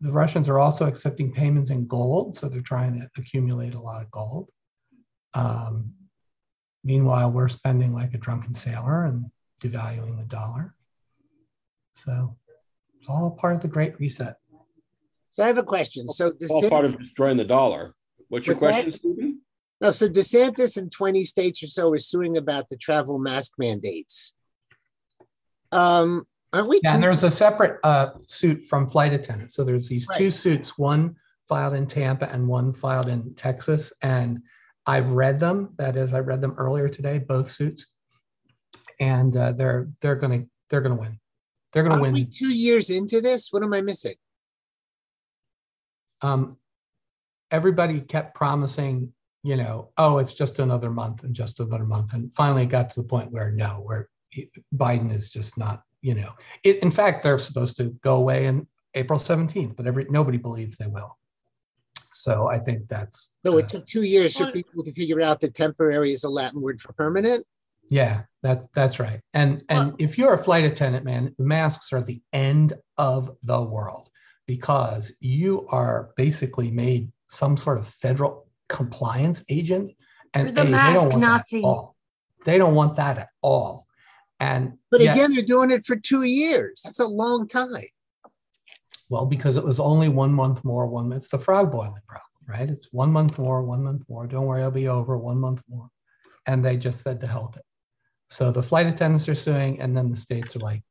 [0.00, 4.02] the Russians are also accepting payments in gold, so they're trying to accumulate a lot
[4.02, 4.48] of gold.
[5.34, 5.92] Um,
[6.84, 9.26] meanwhile, we're spending like a drunken sailor and
[9.62, 10.74] devaluing the dollar.
[11.92, 12.36] So
[12.98, 14.36] it's all part of the Great Reset.
[15.30, 16.08] so I have a question.
[16.08, 17.94] So It's all part of destroying the dollar.
[18.28, 18.82] What's your What's that?
[18.84, 19.40] question, Stephen?
[19.80, 24.34] no, so DeSantis and 20 states or so are suing about the travel mask mandates.
[25.72, 26.80] Um, aren't we?
[26.82, 29.54] Yeah, and there's a separate uh, suit from flight attendants.
[29.54, 31.16] So there's these two suits, one
[31.48, 33.92] filed in Tampa and one filed in Texas.
[34.02, 34.42] And
[34.86, 35.74] I've read them.
[35.76, 37.86] That is, I read them earlier today, both suits,
[38.98, 41.20] and uh, they're they're gonna they're gonna win.
[41.72, 42.30] They're gonna Aren't we win.
[42.32, 43.48] two years into this?
[43.50, 44.14] What am I missing?
[46.22, 46.56] Um,
[47.50, 52.32] everybody kept promising, you know, oh, it's just another month and just another month, and
[52.32, 54.08] finally it got to the point where no, where
[54.74, 56.32] Biden is just not, you know,
[56.62, 56.78] it.
[56.82, 60.86] In fact, they're supposed to go away in April 17th, but every nobody believes they
[60.86, 61.18] will.
[62.12, 65.40] So I think that's So uh, it took two years for people to figure out
[65.40, 67.46] that temporary is a Latin word for permanent.
[67.90, 69.20] Yeah, that's that's right.
[69.34, 73.36] And and Well- if you're a flight attendant, man, the masks are the end of
[73.42, 74.10] the world
[74.46, 79.92] because you are basically made some sort of federal compliance agent,
[80.34, 81.58] and You're the they mask don't want that Nazi.
[81.58, 81.96] at all.
[82.44, 83.86] They don't want that at all.
[84.40, 86.80] And But yet- again, they're doing it for two years.
[86.84, 87.72] That's a long time.
[89.10, 92.68] well, because it was only one month more, one it's the frog boiling problem, right?
[92.68, 94.26] It's one month more, one month more.
[94.26, 95.88] Don't worry, I'll be over one month more.
[96.46, 97.64] And they just said to hell with it.
[98.28, 100.82] So the flight attendants are suing, and then the states are like,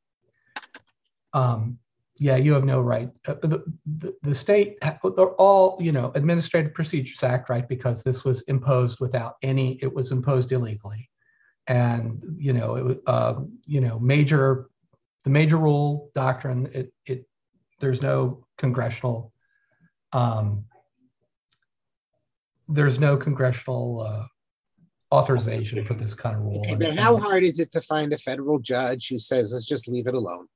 [1.32, 1.78] um,
[2.16, 3.10] yeah, you have no right.
[3.26, 7.68] Uh, the, the, the state, they're all, you know, Administrative Procedures Act, right?
[7.68, 11.07] Because this was imposed without any, it was imposed illegally.
[11.68, 13.34] And, you know, it was, uh,
[13.66, 14.70] you know, major,
[15.24, 17.26] the major rule doctrine, it, it,
[17.78, 19.32] there's no congressional,
[20.12, 20.64] um,
[22.68, 26.60] there's no congressional uh, authorization for this kind of rule.
[26.60, 29.88] Okay, but how hard is it to find a federal judge who says, let's just
[29.88, 30.46] leave it alone?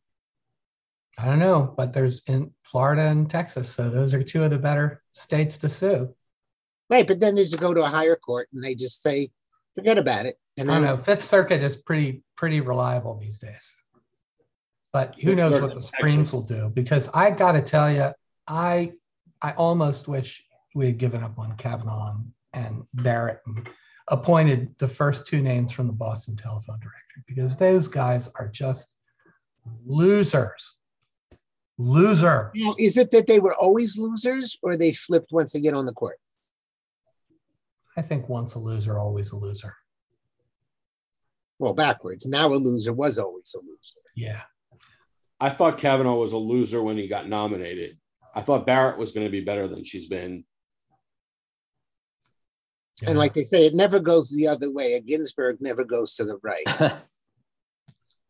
[1.19, 4.59] I don't know, but there's in Florida and Texas, so those are two of the
[4.59, 6.15] better states to sue.
[6.89, 9.31] Right, but then they just go to a higher court and they just say,
[9.75, 10.37] forget about it.
[10.59, 10.97] And I don't know.
[11.03, 13.75] Fifth Circuit is pretty pretty reliable these days,
[14.93, 16.71] but who Fifth knows what the Supremes will do?
[16.73, 18.13] Because I got to tell you,
[18.47, 18.93] I
[19.41, 20.45] I almost wish
[20.75, 23.69] we had given up on Kavanaugh and, and Barrett and
[24.09, 28.89] appointed the first two names from the Boston Telephone Directory because those guys are just
[29.87, 30.77] losers.
[31.79, 32.53] Loser.
[32.55, 35.87] Now, is it that they were always losers or they flipped once they get on
[35.87, 36.19] the court?
[37.97, 39.75] I think once a loser, always a loser.
[41.63, 42.27] Well, backwards.
[42.27, 44.01] Now a loser was always a loser.
[44.17, 44.43] Yeah.
[45.39, 47.99] I thought Kavanaugh was a loser when he got nominated.
[48.35, 50.43] I thought Barrett was going to be better than she's been.
[53.07, 54.95] And like they say, it never goes the other way.
[54.95, 56.65] A Ginsburg never goes to the right.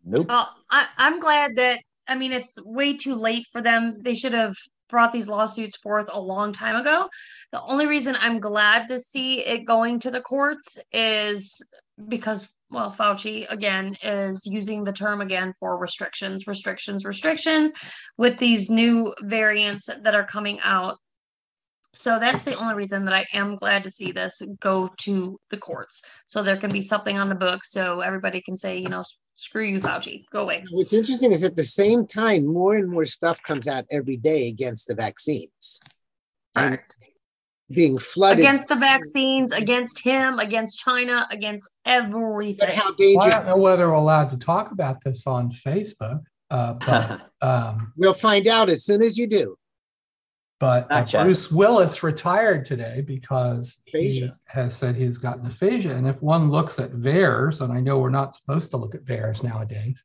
[0.05, 0.29] nope.
[0.29, 4.03] Well, I, I'm glad that I mean it's way too late for them.
[4.03, 4.57] They should have
[4.91, 7.09] brought these lawsuits forth a long time ago.
[7.51, 11.65] The only reason I'm glad to see it going to the courts is
[12.09, 17.73] because well, Fauci again is using the term again for restrictions, restrictions, restrictions
[18.17, 20.99] with these new variants that are coming out.
[21.93, 25.59] So that's the only reason that I am glad to see this go to the
[25.59, 26.01] courts.
[26.27, 29.05] So there can be something on the books so everybody can say, you know,
[29.37, 30.65] screw you, Fauci, go away.
[30.71, 34.49] What's interesting is at the same time, more and more stuff comes out every day
[34.49, 35.81] against the vaccines.
[36.55, 36.97] And Correct.
[37.75, 38.41] Being flooded.
[38.41, 42.57] Against the vaccines, against him, against China, against everything.
[42.59, 42.77] but everything.
[42.81, 42.97] how Well, I
[43.31, 43.35] dangerous.
[43.37, 46.21] don't know whether we're allowed to talk about this on Facebook,
[46.51, 49.57] uh, but um, We'll find out as soon as you do.
[50.61, 55.91] but uh, Bruce Willis retired today because he has said he's gotten aphasia.
[55.97, 59.05] And if one looks at VAERS, and I know we're not supposed to look at
[59.05, 60.05] VAERS nowadays,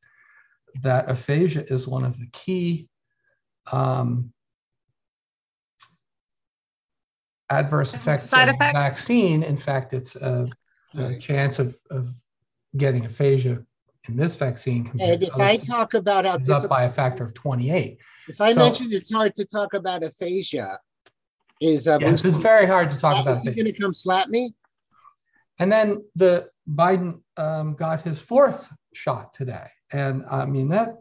[0.81, 2.87] that aphasia is one of the key
[3.71, 4.31] um,
[7.49, 8.73] adverse effects Side of the effects?
[8.99, 9.43] vaccine.
[9.43, 10.47] In fact, it's a,
[10.97, 12.09] a chance of, of
[12.75, 13.63] getting aphasia
[14.07, 17.23] in this vaccine compared And if I talk about how is up by a factor
[17.23, 17.97] of 28.
[18.27, 20.79] if I so- mentioned it's hard to talk about aphasia,
[21.59, 23.63] is uh, Yes, it's very hard to talk uh, about is he aphasia.
[23.63, 24.53] going to come slap me?
[25.59, 30.97] And then the Biden um, got his fourth shot today, and I mean that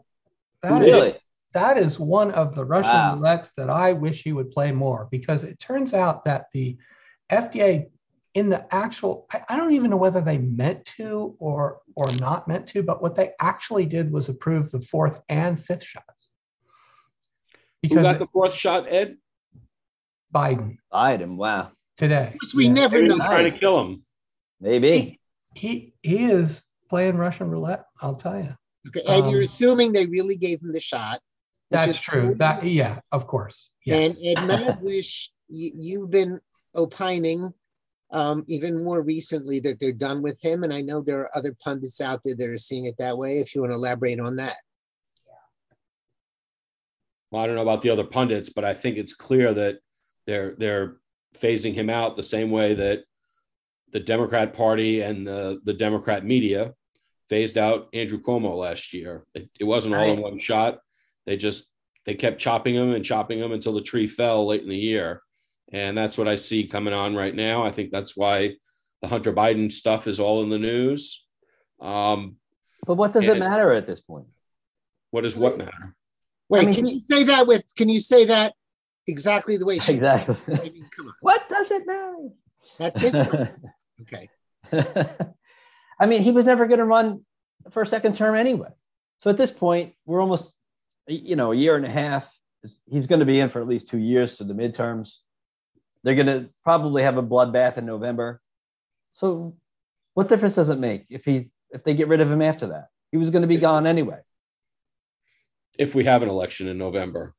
[0.63, 1.15] that is, really?
[1.53, 3.15] That is one of the Russian Wow.
[3.15, 6.77] roulettes that I wish he would play more because it turns out that the
[7.31, 7.87] FDA
[8.33, 12.47] in the actual I, I don't even know whether they meant to or or not
[12.47, 16.29] meant to, but what they actually did was approve the fourth and fifth shots
[17.81, 19.17] Who because got the fourth shot, Ed?
[20.33, 21.37] Biden Biden.
[21.37, 21.71] Wow.
[21.97, 22.29] today.
[22.33, 22.73] Because we Yeah.
[22.73, 23.17] never Maybe know.
[23.17, 24.05] they're trying to kill him.
[24.59, 25.19] Maybe.
[25.55, 27.85] he he is playing Russian roulette.
[28.01, 28.55] I'll tell you.
[28.89, 31.19] Okay, and you're Um, assuming they really gave him the shot.
[31.69, 32.35] Which That's is true.
[32.35, 33.71] That yeah, of course.
[33.85, 34.17] Yes.
[34.17, 36.39] And Ed Maslish, you, you've been
[36.73, 37.53] opining
[38.11, 40.63] um, even more recently that they're done with him.
[40.63, 43.39] And I know there are other pundits out there that are seeing it that way.
[43.39, 44.55] If you want to elaborate on that.
[47.31, 49.79] Well, I don't know about the other pundits, but I think it's clear that
[50.25, 50.97] they're they're
[51.37, 53.03] phasing him out the same way that
[53.91, 56.73] the Democrat Party and the, the Democrat media
[57.29, 59.25] phased out Andrew Cuomo last year.
[59.33, 60.79] It, it wasn't all in one shot.
[61.27, 61.71] They just
[62.05, 65.21] they kept chopping them and chopping them until the tree fell late in the year.
[65.73, 67.63] And that's what I see coming on right now.
[67.65, 68.55] I think that's why
[69.01, 71.27] the Hunter Biden stuff is all in the news.
[71.81, 72.37] Um,
[72.85, 74.27] But what does it matter at this point?
[75.11, 75.95] what does what matter?
[76.49, 77.63] Wait, mean, can he- you say that with?
[77.75, 78.53] Can you say that
[79.07, 79.93] exactly the way she.
[79.93, 80.35] Exactly.
[80.47, 81.13] I mean, come on.
[81.21, 82.29] what does it matter?
[82.79, 83.49] At this point,
[84.01, 84.29] okay.
[85.99, 87.25] I mean, he was never going to run
[87.71, 88.69] for a second term anyway.
[89.19, 90.53] So at this point, we're almost,
[91.07, 92.27] you know, a year and a half.
[92.89, 95.13] He's going to be in for at least two years to the midterms.
[96.03, 98.41] They're going to probably have a bloodbath in November.
[99.13, 99.55] So
[100.13, 102.87] what difference does it make if he if they get rid of him after that?
[103.11, 104.19] He was going to be gone anyway.
[105.77, 107.35] If we have an election in November,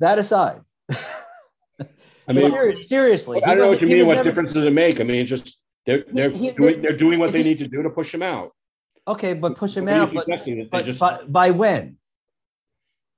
[0.00, 4.06] That aside, I mean, Seri- seriously, I don't know what you mean.
[4.06, 5.00] What never- difference does it make?
[5.00, 7.82] I mean, just they're they're he- doing they're doing what they he- need to do
[7.82, 8.52] to push him out.
[9.06, 10.14] Okay, but push him What are you out.
[10.14, 11.96] But, suggesting that they but just by, by when?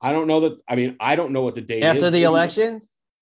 [0.00, 0.58] I don't know that.
[0.68, 1.84] I mean, I don't know what the date is.
[1.84, 2.80] After the Maybe- election?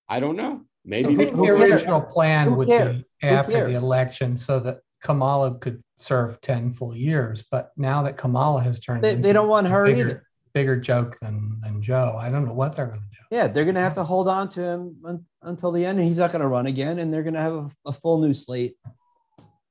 [0.09, 0.63] I don't know.
[0.85, 2.97] Maybe think the original plan Who would cares?
[3.23, 7.43] be after the election so that Kamala could serve 10 full years.
[7.51, 10.27] But now that Kamala has turned They, they don't want her bigger, either.
[10.53, 13.11] bigger joke than, than Joe, I don't know what they're going to do.
[13.31, 16.07] Yeah, they're going to have to hold on to him un- until the end, and
[16.07, 18.35] he's not going to run again, and they're going to have a, a full new
[18.35, 18.77] slate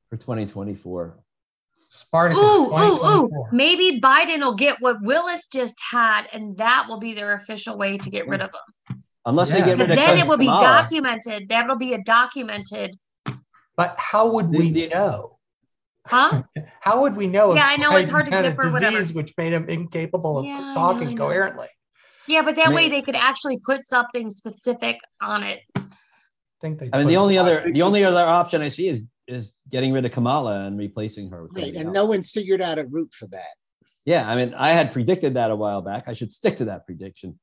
[0.10, 1.20] for 2024.
[1.96, 3.30] Spartacus Ooh, ooh, ooh.
[3.52, 7.98] Maybe Biden will get what Willis just had, and that will be their official way
[8.00, 9.04] to get rid of him.
[9.28, 9.60] Unless Yeah.
[9.60, 10.64] they get rid of then it will be Kamala.
[10.64, 11.50] documented.
[11.50, 12.96] That will be a documented,
[13.78, 15.38] But how would The- we the- know?
[16.08, 16.42] huh?
[16.82, 17.52] How would we know?
[17.52, 18.98] if Yeah, I know, it's hard to had a get for whatever.
[18.98, 21.26] disease which made him incapable of Yeah, I know, I talking know.
[21.26, 21.68] coherently.
[22.28, 25.60] Yeah, but that I way they could actually put something specific on it.
[25.78, 25.82] I
[26.60, 26.90] think they.
[26.92, 30.06] I mean, the only other the only other option I see is is getting rid
[30.06, 31.94] of Kamala and replacing her with Right, and else.
[31.94, 33.56] no one's figured out a route for that.
[34.06, 36.06] Yeah, I mean, I had predicted that a while back.
[36.08, 37.40] I should stick to that prediction.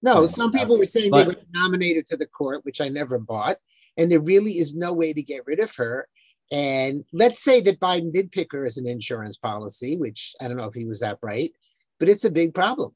[0.00, 2.88] No, some people were saying But- they would nominate her to the court, which I
[2.88, 3.56] never bought.
[3.96, 6.08] And there really is no way to get rid of her.
[6.52, 10.56] And let's say that Biden did pick her as an insurance policy, which I don't
[10.56, 11.52] know if he was that bright,
[11.98, 12.94] but it's a big problem.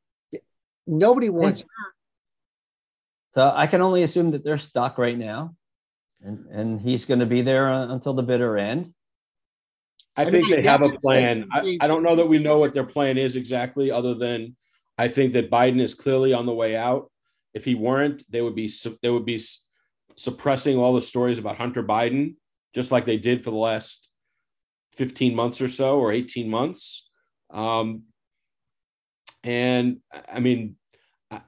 [0.87, 1.67] Nobody wants her.
[3.35, 5.55] So I can only assume that they're stuck right now,
[6.23, 8.93] and and he's going to be there uh, until the bitter end.
[10.17, 11.49] I I think mean, they have a plan.
[11.53, 14.57] I, I don't know that we know what their plan is exactly, other than
[14.97, 17.11] I think that Biden is clearly on the way out.
[17.55, 18.71] If he weren't, they would be
[19.03, 19.41] they would be
[20.17, 22.35] suppressing all the stories about Hunter Biden,
[22.75, 24.09] just like they did for the last
[24.93, 27.09] fifteen months or so, or eighteen months.
[27.51, 28.03] Um,
[29.45, 30.77] and I- I mean,
[31.31, 31.41] I,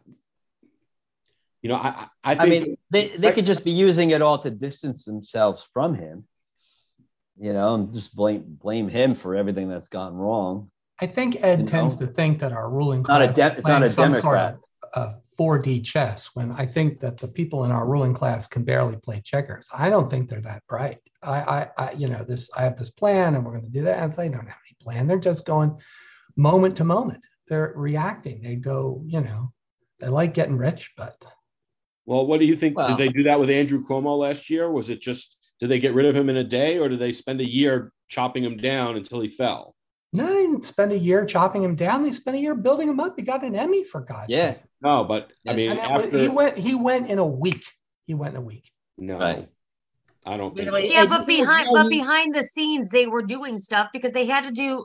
[1.62, 4.38] you know, I I, I I mean, they they could just be using it all
[4.38, 6.26] to distance themselves from him,
[7.38, 10.70] you know, and just blame blame him for everything that's gone wrong.
[11.00, 12.06] I think Ed You tends know?
[12.06, 14.14] to think that our ruling class Not a class de- is it's not a some
[14.14, 14.58] sort Democrat.
[14.94, 16.30] of uh, 4D chess.
[16.34, 19.66] When I think that the people in our ruling class can barely play checkers.
[19.72, 20.98] I don't think they're that bright.
[21.22, 22.50] I, I, I you know, this.
[22.54, 24.02] I have this plan, and we're going to do that.
[24.02, 25.06] And they don't have any plan.
[25.06, 25.78] They're just going
[26.36, 27.22] moment to moment.
[27.48, 28.42] They're reacting.
[28.42, 29.52] They go, you know,
[29.98, 31.16] they like getting rich, but
[32.10, 32.76] Well, what do you think?
[32.76, 34.68] Well- did they do that with Andrew Cuomo last year?
[34.68, 37.12] Was it just did they get rid of him in a day, or did they
[37.12, 39.76] spend a year chopping him down until he fell?
[40.12, 42.02] no, they didn't spend a year chopping him down.
[42.02, 43.14] They spent a year building him up.
[43.16, 44.62] He got an Emmy for God's Yeah, sake.
[44.82, 46.58] No, but I mean, And that after he went.
[46.58, 47.62] He went in a week.
[48.08, 48.64] He went in a week.
[48.98, 49.48] no, Right.
[50.26, 50.68] I don't think.
[50.68, 50.78] the so.
[50.78, 54.50] Yeah, but behind but behind the scenes they were doing stuff because they had to
[54.50, 54.84] do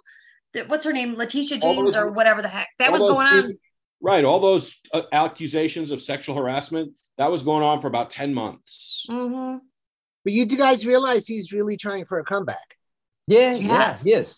[0.68, 2.68] what's her name, Letitia James those- or whatever the heck.
[2.78, 3.58] That was going on.
[4.00, 8.34] Right, all those uh, accusations of sexual harassment that was going on for about ten
[8.34, 9.06] months.
[9.10, 9.58] hmm
[10.24, 12.78] But you guys realize he's really trying for a comeback.
[13.28, 13.60] yeah, Yes.
[13.62, 14.34] yes, yes.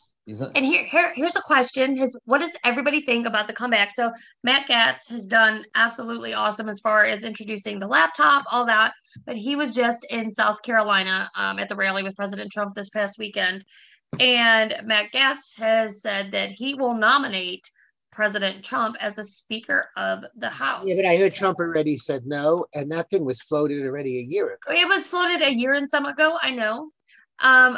[0.55, 3.95] And here, here, here's a question: His, what does everybody think about the comeback?
[3.95, 4.11] So
[4.43, 8.91] Matt Gaetz has done absolutely awesome as far as introducing the laptop, all that.
[9.25, 12.89] But he was just in South Carolina um, at the rally with President Trump this
[12.89, 13.63] past weekend,
[14.19, 17.63] and Matt Gaetz has said that he will nominate
[18.17, 20.85] President Trump as the Speaker of the House.
[20.87, 24.23] Yeah, but I heard Trump already said no, and that thing was floated already a
[24.23, 24.73] year ago.
[24.73, 26.89] It was floated a year and some ago, I know.
[27.37, 27.77] Um,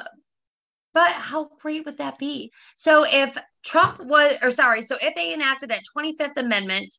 [0.94, 2.54] but how great would that be?
[2.74, 6.96] So if Trump was, or sorry, so if they enacted that 25th Amendment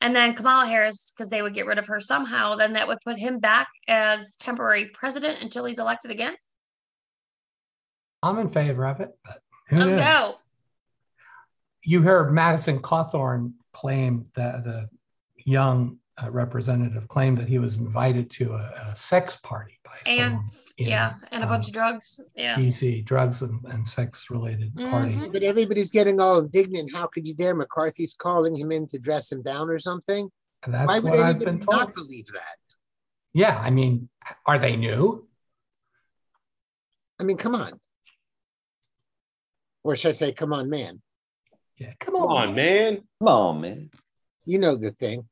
[0.00, 2.98] and then Kamala Harris, because they would get rid of her somehow, then that would
[3.04, 6.34] put him back as temporary president until he's elected again.
[8.20, 10.00] I'm in favor of it, but Let's knows?
[10.00, 10.34] go.
[11.88, 14.90] You heard Madison Cawthorn claim that the
[15.38, 20.32] young uh, representative claimed that he was invited to a, a sex party by And
[20.32, 20.44] someone
[20.76, 22.20] in, yeah, and a bunch um, of drugs.
[22.36, 22.56] Yeah.
[22.56, 25.14] DC, drugs and, and sex related party.
[25.14, 25.32] Mhm.
[25.32, 26.94] But everybody's getting all indignant.
[26.94, 27.54] How could you dare?
[27.54, 30.28] McCarthy's calling him in to dress him down or something.
[30.64, 31.74] And that's Why would what I've anybody been told.
[31.78, 32.58] not believe that?
[33.32, 34.10] Yeah, I mean,
[34.44, 35.26] are they new?
[37.18, 37.80] I mean, come on.
[39.82, 41.00] Or should I say, come on, man?
[41.78, 42.48] Yeah, come Come on.
[42.48, 42.96] on, man.
[43.20, 43.90] come on, man.
[44.44, 45.28] You know the thing.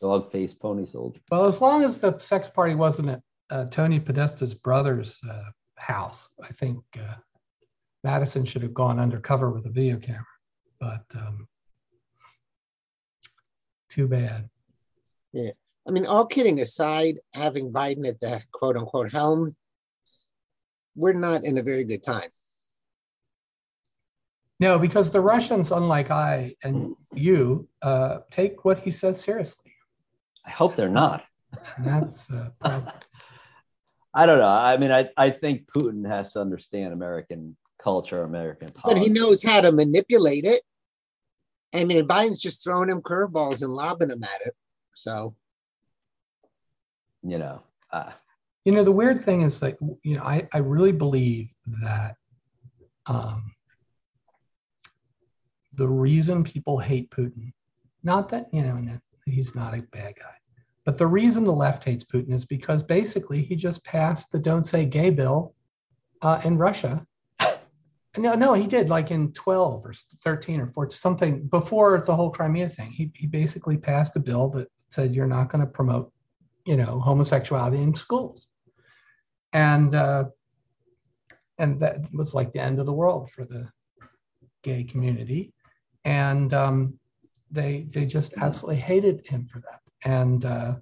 [0.00, 1.20] dog face pony soldier.
[1.30, 3.20] Well, as long as the sex party wasn't at
[3.50, 7.16] uh, Tony Podesta's brother's uh, house, I think uh,
[8.04, 10.24] Madison should have gone undercover with a video camera.
[10.80, 11.46] But um,
[13.90, 14.48] too bad.
[15.32, 15.50] Yeah.
[15.86, 19.54] I mean, all kidding aside, having Biden at the quote unquote helm,
[20.94, 22.30] we're not in a very good time.
[24.62, 29.72] No, because the Russians, unlike I and you, uh, take what he says seriously.
[30.46, 31.24] I hope they're not.
[31.76, 32.92] And that's a problem.
[34.14, 34.46] I don't know.
[34.46, 39.00] I mean, I, I think Putin has to understand American culture, American politics.
[39.00, 40.62] But he knows how to manipulate it.
[41.74, 44.54] I mean, Biden's just throwing him curveballs and lobbing him at it.
[44.94, 45.34] So
[47.24, 48.12] you know, uh,
[48.64, 51.52] You know, the weird thing is that, you know, I, I really believe
[51.82, 52.16] that
[53.06, 53.51] um,
[55.74, 57.52] the reason people hate Putin,
[58.02, 60.34] not that, you know, he's not a bad guy,
[60.84, 64.66] but the reason the left hates Putin is because basically he just passed the don't
[64.66, 65.54] say gay bill
[66.22, 67.06] uh, in Russia.
[68.18, 72.30] No, no, he did like in 12 or 13 or 14, something before the whole
[72.30, 72.90] Crimea thing.
[72.90, 76.12] He, he basically passed a bill that said you're not going to promote,
[76.66, 78.48] you know, homosexuality in schools.
[79.54, 80.24] And uh,
[81.58, 83.68] and that was like the end of the world for the
[84.62, 85.51] gay community.
[86.04, 86.98] And um,
[87.50, 89.80] they they just absolutely hated him for that.
[90.04, 90.74] And uh,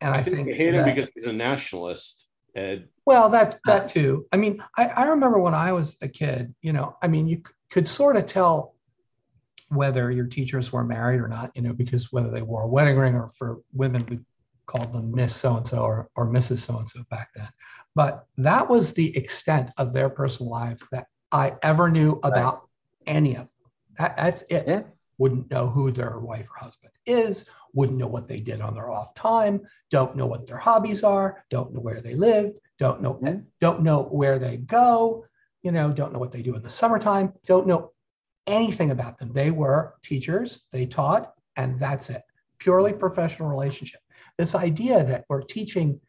[0.00, 2.24] and I, I think think they hate him because he's a nationalist.
[2.54, 2.88] Ed.
[3.04, 4.26] well, that that too.
[4.32, 7.42] I mean, I, I remember when I was a kid, you know, I mean, you
[7.70, 8.74] could sort of tell
[9.68, 12.96] whether your teachers were married or not, you know, because whether they wore a wedding
[12.96, 14.20] ring or for women, we
[14.66, 16.58] called them Miss So and so or, or Mrs.
[16.58, 17.48] So and so back then.
[17.94, 22.65] But that was the extent of their personal lives that I ever knew about
[23.06, 23.48] any of them.
[23.98, 24.64] That, that's it.
[24.66, 24.82] Yeah.
[25.18, 28.90] Wouldn't know who their wife or husband is, wouldn't know what they did on their
[28.90, 33.18] off time, don't know what their hobbies are, don't know where they live, don't know
[33.22, 33.38] Yeah.
[33.60, 35.24] don't know where they go,
[35.62, 37.92] you know, don't know what they do in the summertime, don't know
[38.46, 39.32] anything about them.
[39.32, 42.22] They were teachers, they taught, and that's it.
[42.58, 44.00] Purely professional relationship.
[44.38, 46.00] This idea that we're teaching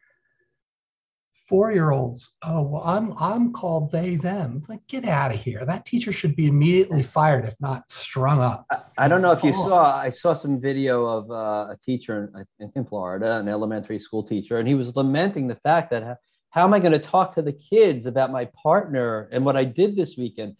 [1.48, 4.56] four-year-olds, oh, well, I'm I'm called they them.
[4.58, 5.64] It's like, get out of here.
[5.64, 8.66] That teacher should be immediately fired, if not strung up.
[8.70, 9.68] I, I don't know if you Oh.
[9.68, 9.96] saw.
[9.98, 12.30] I saw some video of uh, a teacher
[12.60, 16.16] in, in Florida, an elementary school teacher, and he was lamenting the fact that how,
[16.50, 19.64] how am I going to talk to the kids about my partner and what I
[19.64, 20.54] did this weekend?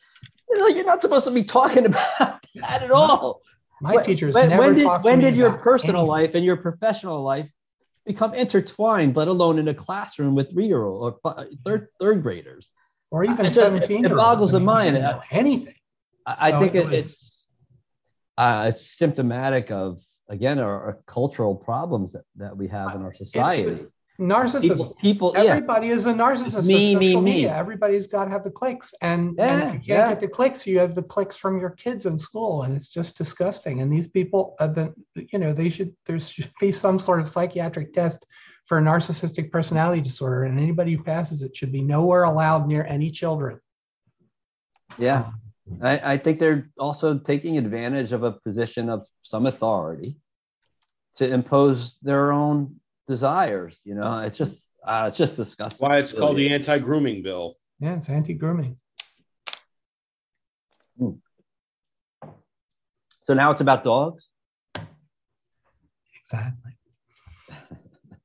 [0.51, 3.43] You're not supposed to be talking about that at all.
[3.82, 6.09] My When- teachers when, never when did when did your personal anything.
[6.09, 7.49] life and your professional life
[8.09, 12.68] become intertwined, let alone in a classroom with three year old or third third graders?
[13.11, 14.94] or even It just- 17 it boggles the mind.
[15.30, 15.74] anything.
[16.26, 17.46] I, I think it it, was- it's
[18.36, 23.14] uh, it's symptomatic of again our, our cultural problems that, that we have in our
[23.14, 23.86] society.
[24.20, 24.62] Narcissism.
[24.62, 26.66] People, people yeah, Everybody is a narcissist.
[26.66, 27.20] me, me, me.
[27.20, 27.54] media.
[27.56, 30.08] Everybody's got to have the clicks, and, Yeah, and you can't yeah.
[30.08, 30.66] get the clicks.
[30.66, 33.80] You have the clicks from your kids in school, and it's just disgusting.
[33.80, 37.28] And these people, uh, the, you know, they should there should be some sort of
[37.28, 38.26] psychiatric test
[38.66, 42.84] for a narcissistic personality disorder, and anybody who passes it should be nowhere allowed near
[42.88, 43.60] any children.
[44.98, 45.30] yeah.
[45.82, 50.16] I, I think they're also taking advantage of a position of some authority
[51.16, 52.78] to impose their own
[53.09, 53.80] desires.
[53.84, 55.88] You know, it's just uh, it's just disgusting.
[55.88, 57.56] Why it's called the anti-grooming bill.
[57.80, 58.76] Yeah, it's anti-grooming.
[63.22, 64.26] So now it's about dogs.
[66.20, 66.72] Exactly.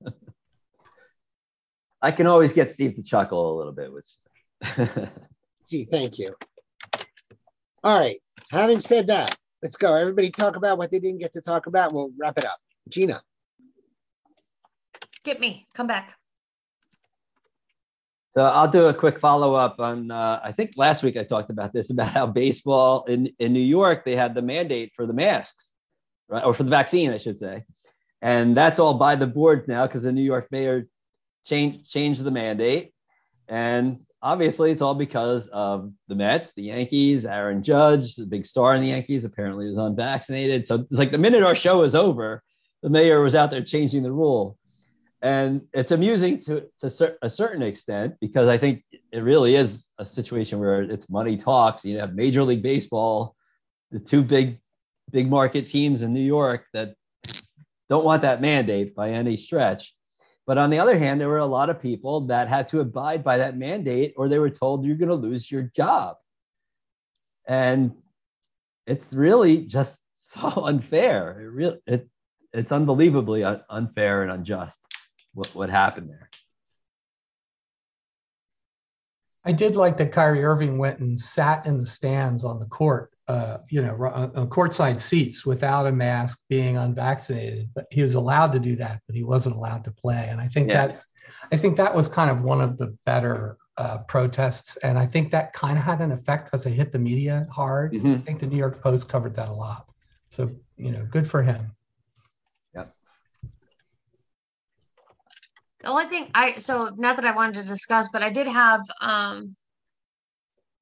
[2.02, 4.08] I can always get Steve to chuckle a little bit, which
[5.70, 6.36] Gee, thank you.
[7.84, 8.22] All right.
[8.52, 9.94] Having said that, let's go.
[9.94, 11.94] Everybody talk about what they didn't get to talk about.
[11.94, 12.58] We'll wrap it up.
[12.88, 13.22] Gina.
[15.24, 15.66] Skip me.
[15.74, 16.18] Come back.
[18.32, 20.12] So I'll do a quick follow up on.
[20.12, 23.62] Uh, I think last week I talked about this about how baseball in in New
[23.62, 25.72] York they had the mandate for the masks,
[26.28, 27.64] right, or for the vaccine, I should say,
[28.22, 30.88] and that's all by the board now because the New York mayor
[31.46, 32.94] changed changed the mandate,
[33.48, 38.76] and obviously it's all because of the Mets, the Yankees, Aaron Judge, the big star
[38.76, 40.68] in the Yankees, apparently was unvaccinated.
[40.68, 42.44] So it's like the minute our show was over,
[42.82, 44.58] the mayor was out there changing the rule
[45.24, 50.06] and it's amusing to, to a certain extent because I think it really is a
[50.06, 51.86] situation where it's money talks.
[51.86, 53.38] You have Major League Baseball,
[53.90, 54.60] the two big,
[55.12, 56.96] big market teams in New York that
[57.88, 59.96] don't want that mandate by any stretch.
[60.46, 63.24] But on the other hand, there were a lot of people that had to abide
[63.24, 66.18] by that mandate, or they were told you're going to lose your job.
[67.48, 67.94] And
[68.86, 71.40] it's really just so unfair.
[71.40, 72.10] It really it
[72.52, 74.78] it's unbelievably un- unfair and unjust
[75.34, 76.30] what, what happened there.
[79.46, 83.12] I did like that Kyrie Irving went and sat in the stands on the court,
[83.28, 87.70] uh, you know, on courtside seats without a mask, being unvaccinated.
[87.76, 90.28] But he was allowed to do that, but he wasn't allowed to play.
[90.30, 90.88] And I think yeah.
[90.88, 91.08] that's,
[91.52, 95.32] I think that was kind of one of the better uh, protests, and I think
[95.32, 97.94] that kind of had an effect because it hit the media hard.
[97.94, 98.14] Mm-hmm.
[98.14, 99.88] I think the New York Post covered that a lot.
[100.30, 101.76] So you know, good for him.
[105.84, 108.82] The only thing I so not that I wanted to discuss, but I did have
[109.02, 109.56] um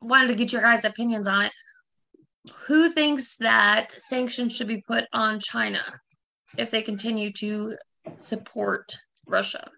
[0.01, 1.51] wanted to get your guys' opinions on it.
[2.65, 5.83] Who thinks that sanctions should be put on China
[6.57, 7.77] if they continue to
[8.15, 9.69] support Russia?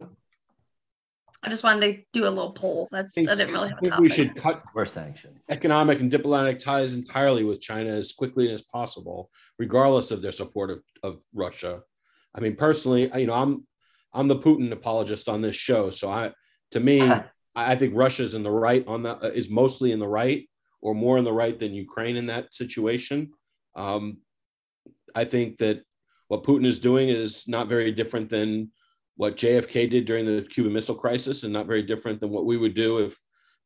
[0.00, 2.88] I just wanted to do a little poll.
[2.90, 4.00] That's I, I didn't really have a topic.
[4.00, 8.62] We should cut more sanctions, economic and diplomatic ties entirely with China as quickly as
[8.62, 11.82] possible, regardless of their support of, of Russia.
[12.34, 13.66] I mean, personally, you know, I'm
[14.14, 16.32] I'm the Putin apologist on this show, so I
[16.70, 17.10] to me,
[17.56, 20.48] I think Russia's in the right on that uh, is mostly in the right
[20.80, 23.32] or more in the right than Ukraine in that situation.
[23.74, 24.18] Um,
[25.14, 25.82] I think that
[26.28, 28.70] what Putin is doing is not very different than
[29.16, 32.56] what JFK did during the Cuban Missile Crisis, and not very different than what we
[32.56, 33.18] would do if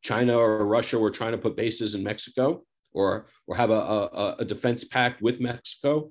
[0.03, 4.37] China or Russia were trying to put bases in Mexico or or have a, a,
[4.41, 6.11] a defense pact with Mexico.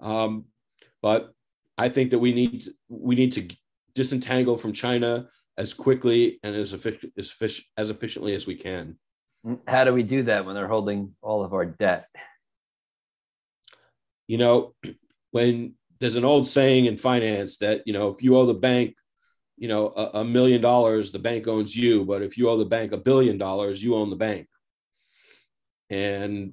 [0.00, 0.46] Um,
[1.02, 1.32] but
[1.78, 3.48] I think that we need we need to
[3.96, 5.26] disentangle from China
[5.58, 7.34] as quickly and as efficient as,
[7.76, 8.96] as efficiently as we can.
[9.66, 12.08] How do we do that when they're holding all of our debt?
[14.28, 14.74] You know,
[15.30, 18.94] when there's an old saying in finance that you know if you owe the bank
[19.56, 22.64] you know a, a, million dollars the bank owns you but if you owe the
[22.64, 24.46] bank a billion dollars you own the bank
[25.88, 26.52] and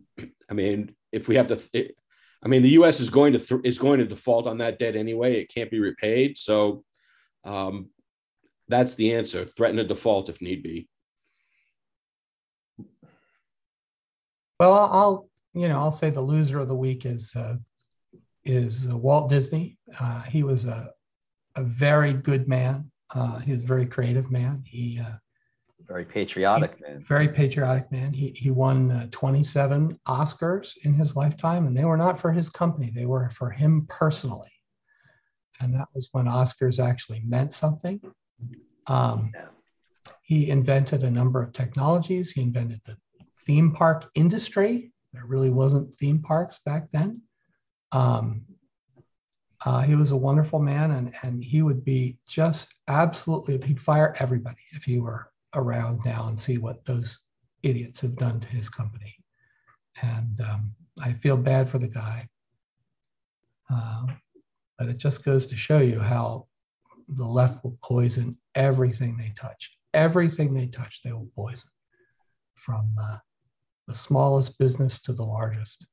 [0.49, 1.95] i mean if we have to it,
[2.43, 4.95] i mean the us is going to th- is going to default on that debt
[4.95, 6.83] anyway it can't be repaid so
[7.45, 7.89] um,
[8.67, 10.87] that's the answer threaten a default if need be
[14.59, 17.55] well i'll you know i'll say the loser of the week is uh,
[18.45, 19.77] is uh, Walt Disney.
[19.99, 20.91] Uh, he was a,
[21.55, 22.91] a very good man.
[23.13, 24.63] Uh, he was a very creative man.
[24.65, 25.15] He uh,
[25.87, 27.03] very patriotic he, man.
[27.03, 28.13] Very patriotic man.
[28.13, 32.49] He he won uh, 27 Oscars in his lifetime, and they were not for his
[32.49, 32.91] company.
[32.93, 34.51] They were for him personally.
[35.63, 38.01] And that was when Oscars actually meant something.
[38.87, 39.31] Um.
[40.21, 42.31] He invented a number of technologies.
[42.31, 42.97] He invented the
[43.45, 44.91] theme park industry.
[45.13, 47.21] There really wasn't theme parks back then.
[47.91, 48.45] Um,
[49.65, 54.15] uh, he was a wonderful man, and, and he would be just absolutely, he'd fire
[54.19, 57.19] everybody if he were around now and see what those
[57.61, 59.15] idiots have done to his company.
[60.01, 62.27] And um, I feel bad for the guy.
[63.71, 64.07] Uh,
[64.77, 66.47] but it just goes to show you how
[67.07, 69.77] the left will poison everything they touch.
[69.93, 71.69] Everything they touch, they will poison
[72.55, 73.17] from uh,
[73.87, 75.85] the smallest business to the largest.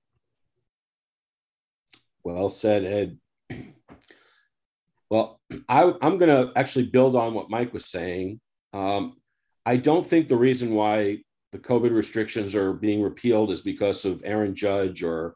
[2.23, 3.19] Well said, Ed.
[5.11, 8.41] Well, I, am going to actually build on what Mike was saying.
[8.73, 9.17] Um,
[9.67, 11.19] I don't think the reason why
[11.53, 15.35] the COVID restrictions are being repealed is because of Aaron Judge or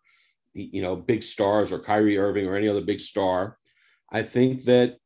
[0.55, 3.59] you know big stars or Kyrie Irving or any other big star.
[4.11, 4.97] I think that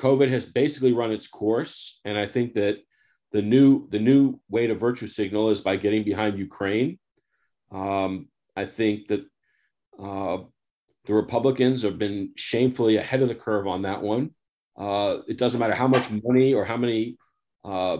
[0.00, 2.78] COVID has basically run its course, and I think that
[3.30, 6.98] the new the new way to virtue signal is by getting behind Ukraine.
[7.70, 9.24] Um, I think that
[9.98, 10.38] uh,
[11.06, 14.30] the Republicans have been shamefully ahead of the curve on that one.
[14.76, 17.16] Uh, it doesn't matter how much money or how many
[17.64, 17.98] uh,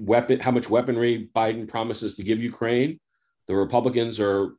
[0.00, 3.00] weapon, how much weaponry Biden promises to give Ukraine.
[3.46, 4.54] The Republicans are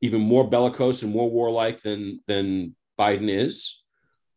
[0.00, 3.82] even more bellicose and more warlike than than Biden is.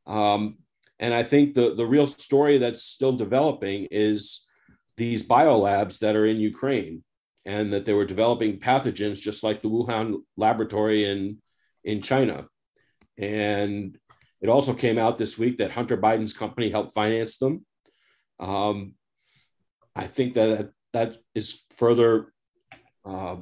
[0.06, 0.58] Um,
[1.00, 4.46] and I think the the real story that's still developing is
[4.98, 7.04] these biolabs that are in Ukraine,
[7.46, 11.38] and that they were developing pathogens just like the Wuhan laboratory in
[11.84, 12.48] in China.
[13.18, 13.98] And
[14.42, 17.66] it also came out this week that Hunter Biden's company helped finance them.
[18.40, 18.96] Um,
[19.96, 22.34] I think that that is further,
[23.06, 23.38] uh,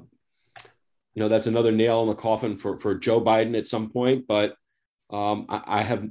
[1.13, 4.25] you know, that's another nail in the coffin for, for Joe Biden at some point.
[4.27, 4.55] But
[5.09, 6.03] um, I, I, have,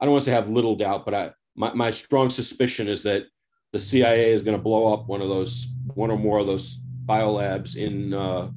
[0.00, 3.02] I don't want to say have little doubt, but I, my, my strong suspicion is
[3.02, 3.24] that
[3.72, 6.80] the CIA is going to blow up one of those, one or more of those
[7.06, 8.48] biolabs in uh,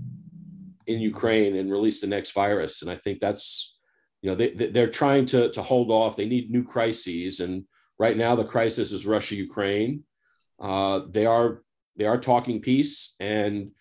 [0.90, 2.82] in Ukraine and release the next virus.
[2.82, 3.78] And I think that's,
[4.22, 6.16] you know, they, they're trying to, to hold off.
[6.16, 7.40] They need new crises.
[7.40, 7.66] And
[8.00, 10.04] right now the crisis is Russia, Ukraine.
[10.60, 11.62] Uh, they are,
[11.96, 13.16] they are talking peace.
[13.20, 13.72] And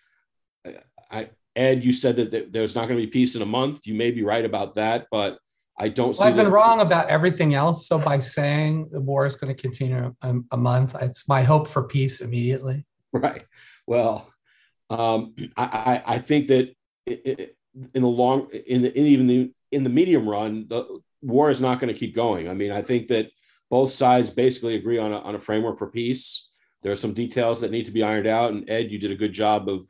[1.09, 3.85] I, Ed, you said that there's not going to be peace in a month.
[3.85, 5.39] You may be right about that, but
[5.77, 7.87] I don't well, I've been wrong about everything else.
[7.87, 11.67] So by saying the war is going to continue a, a month, it's my hope
[11.67, 12.85] for peace immediately.
[13.11, 13.43] Right.
[13.87, 14.31] Well,
[14.91, 16.75] um, I, I, think that
[17.07, 21.59] in the long, in, the, in even the in the medium run, the war is
[21.59, 22.47] not going to keep going.
[22.47, 23.31] I mean, I think that
[23.71, 26.49] both sides basically agree on a, on a framework for peace.
[26.83, 29.15] There are some details that need to be ironed out, and Ed, you did a
[29.15, 29.89] good job of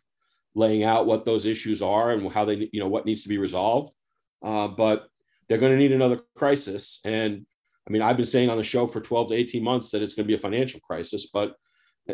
[0.55, 3.37] laying out what those issues are and how they, you know, what needs to be
[3.37, 3.93] resolved.
[4.41, 5.07] Uh, but
[5.47, 7.45] they're going to need another crisis, and
[7.87, 10.13] I mean, I've been saying on the show for 12 to 18 months that it's
[10.13, 11.55] going to be a financial crisis, but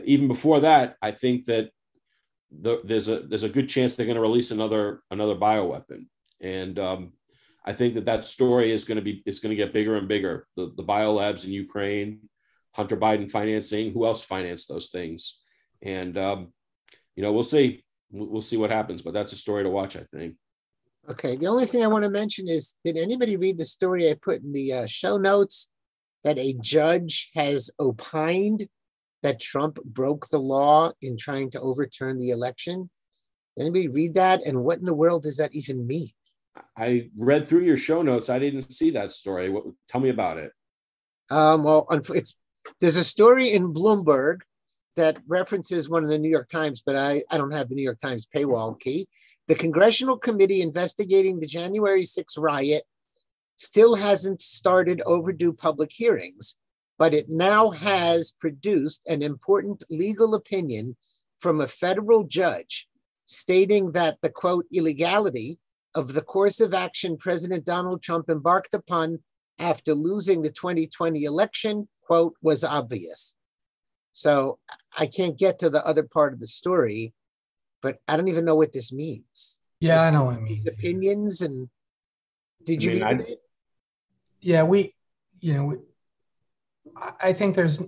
[0.04, 1.70] even before that, I think that
[2.52, 6.08] the, there's a there's a good chance they're going to release another another bioweapon,
[6.42, 7.14] and um,
[7.66, 10.08] I think that that story is going to be is going to get bigger and
[10.08, 10.48] bigger.
[10.56, 12.30] The the biolabs in Ukraine,
[12.74, 15.40] Hunter Biden financing, who else financed those things,
[15.82, 16.54] and um,
[17.16, 19.96] you know we'll see we'll see what happens, but that's a story to watch.
[19.96, 20.36] I think.
[21.10, 21.36] Okay.
[21.36, 24.42] The only thing I want to mention is, did anybody read the story I put
[24.42, 25.70] in the uh, show notes
[26.24, 28.68] that a judge has opined
[29.22, 32.90] that Trump broke the law in trying to overturn the election?
[33.58, 34.46] Anybody read that?
[34.46, 36.10] And what in the world does that even mean?
[36.78, 38.30] I read through your show notes.
[38.30, 39.50] I didn't see that story.
[39.50, 40.52] What, tell me about it.
[41.30, 42.36] Um, well, it's
[42.82, 44.42] there's a story in Bloomberg
[44.96, 47.84] that references one of the New York Times, but I, I don't have the New
[47.84, 49.08] York Times paywall key.
[49.48, 52.84] The congressional committee investigating the January 6 riot
[53.58, 56.56] still hasn't started overdue public hearings
[56.98, 60.96] but it now has produced an important legal opinion
[61.40, 62.88] from a federal judge
[63.26, 65.60] stating that the quote illegality
[65.94, 69.20] of the course of action President Donald Trump embarked upon
[69.60, 73.36] after losing the 2020 election, quote, was obvious.
[74.14, 74.60] So
[74.98, 77.14] I can't get to the other part of the story,
[77.82, 79.60] but I don't even know what this means.
[79.80, 80.68] Yeah, I know what it means.
[80.68, 81.70] Opinions and
[82.64, 83.42] did you mean, read it?
[84.42, 84.96] Yeah, we,
[85.40, 85.78] you know,
[87.20, 87.80] I think there's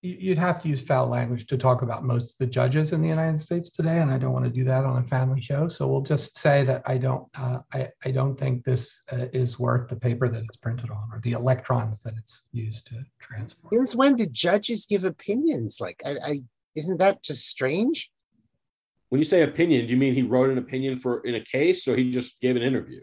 [0.00, 3.08] you'd have to use foul language to talk about most of the judges in the
[3.08, 5.68] United States today, and I don't want to do that on a family show.
[5.68, 9.58] So we'll just say that I don't, uh, I, I don't think this uh, is
[9.58, 13.74] worth the paper that it's printed on or the electrons that it's used to transport.
[13.74, 15.78] Since when did judges give opinions?
[15.80, 16.40] Like, I, I
[16.76, 18.10] isn't that just strange?
[19.08, 21.88] When you say opinion, do you mean he wrote an opinion for in a case,
[21.88, 23.00] or he just gave an interview?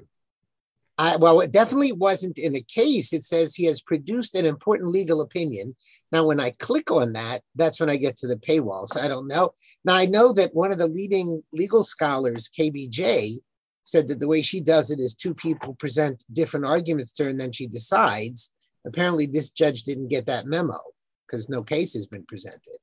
[0.98, 3.12] I, well, it definitely wasn't in a case.
[3.12, 5.76] It says he has produced an important legal opinion.
[6.12, 8.88] Now, when I click on that, that's when I get to the paywall.
[8.88, 9.52] So I don't know.
[9.84, 13.40] Now, I know that one of the leading legal scholars, KBJ,
[13.84, 17.30] said that the way she does it is two people present different arguments to her
[17.30, 18.52] and then she decides.
[18.86, 20.80] Apparently, this judge didn't get that memo
[21.28, 22.78] because no case has been presented.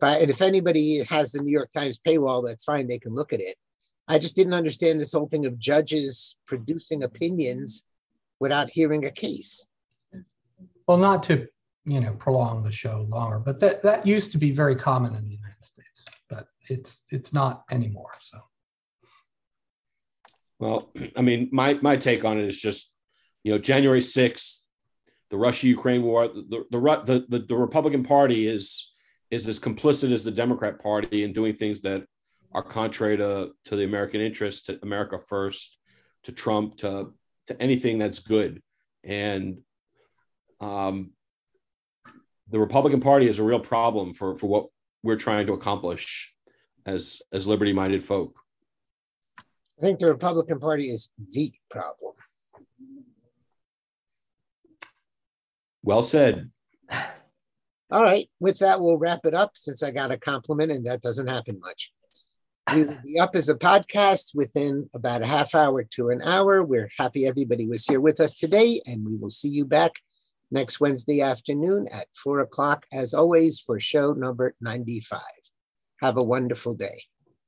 [0.00, 2.88] But if anybody has the New York Times paywall, that's fine.
[2.88, 3.56] They can look at it.
[4.08, 7.84] I just didn't understand this whole thing of judges producing opinions
[8.40, 9.66] without hearing a case.
[10.86, 11.46] Well, not to
[11.84, 15.24] you know prolong the show longer, but that that used to be very common in
[15.24, 18.10] the United States, but it's it's not anymore.
[18.20, 18.38] So.
[20.58, 22.94] Well, I mean, my my take on it is just,
[23.44, 24.66] you know, January sixth,
[25.30, 28.94] the Russia-Ukraine war, the the, the the the Republican Party is
[29.30, 32.04] is as complicit as the Democrat Party in doing things that
[32.52, 35.78] are contrary to, to the American interest, to America first,
[36.24, 37.12] to Trump, to,
[37.46, 38.62] to anything that's good.
[39.04, 39.58] And
[40.60, 41.12] um,
[42.50, 44.66] the Republican Party is a real problem for, for what
[45.02, 46.34] we're trying to accomplish
[46.86, 48.38] as, as liberty minded folk.
[49.78, 52.14] I think the Republican Party is the problem.
[55.82, 56.50] Well said.
[57.90, 58.28] All right.
[58.40, 61.58] With that, we'll wrap it up since I got a compliment and that doesn't happen
[61.60, 61.92] much.
[62.74, 66.62] We will be up as a podcast within about a half hour to an hour.
[66.62, 69.92] We're happy everybody was here with us today, and we will see you back
[70.50, 75.20] next Wednesday afternoon at four o'clock, as always, for show number 95.
[76.02, 77.04] Have a wonderful day.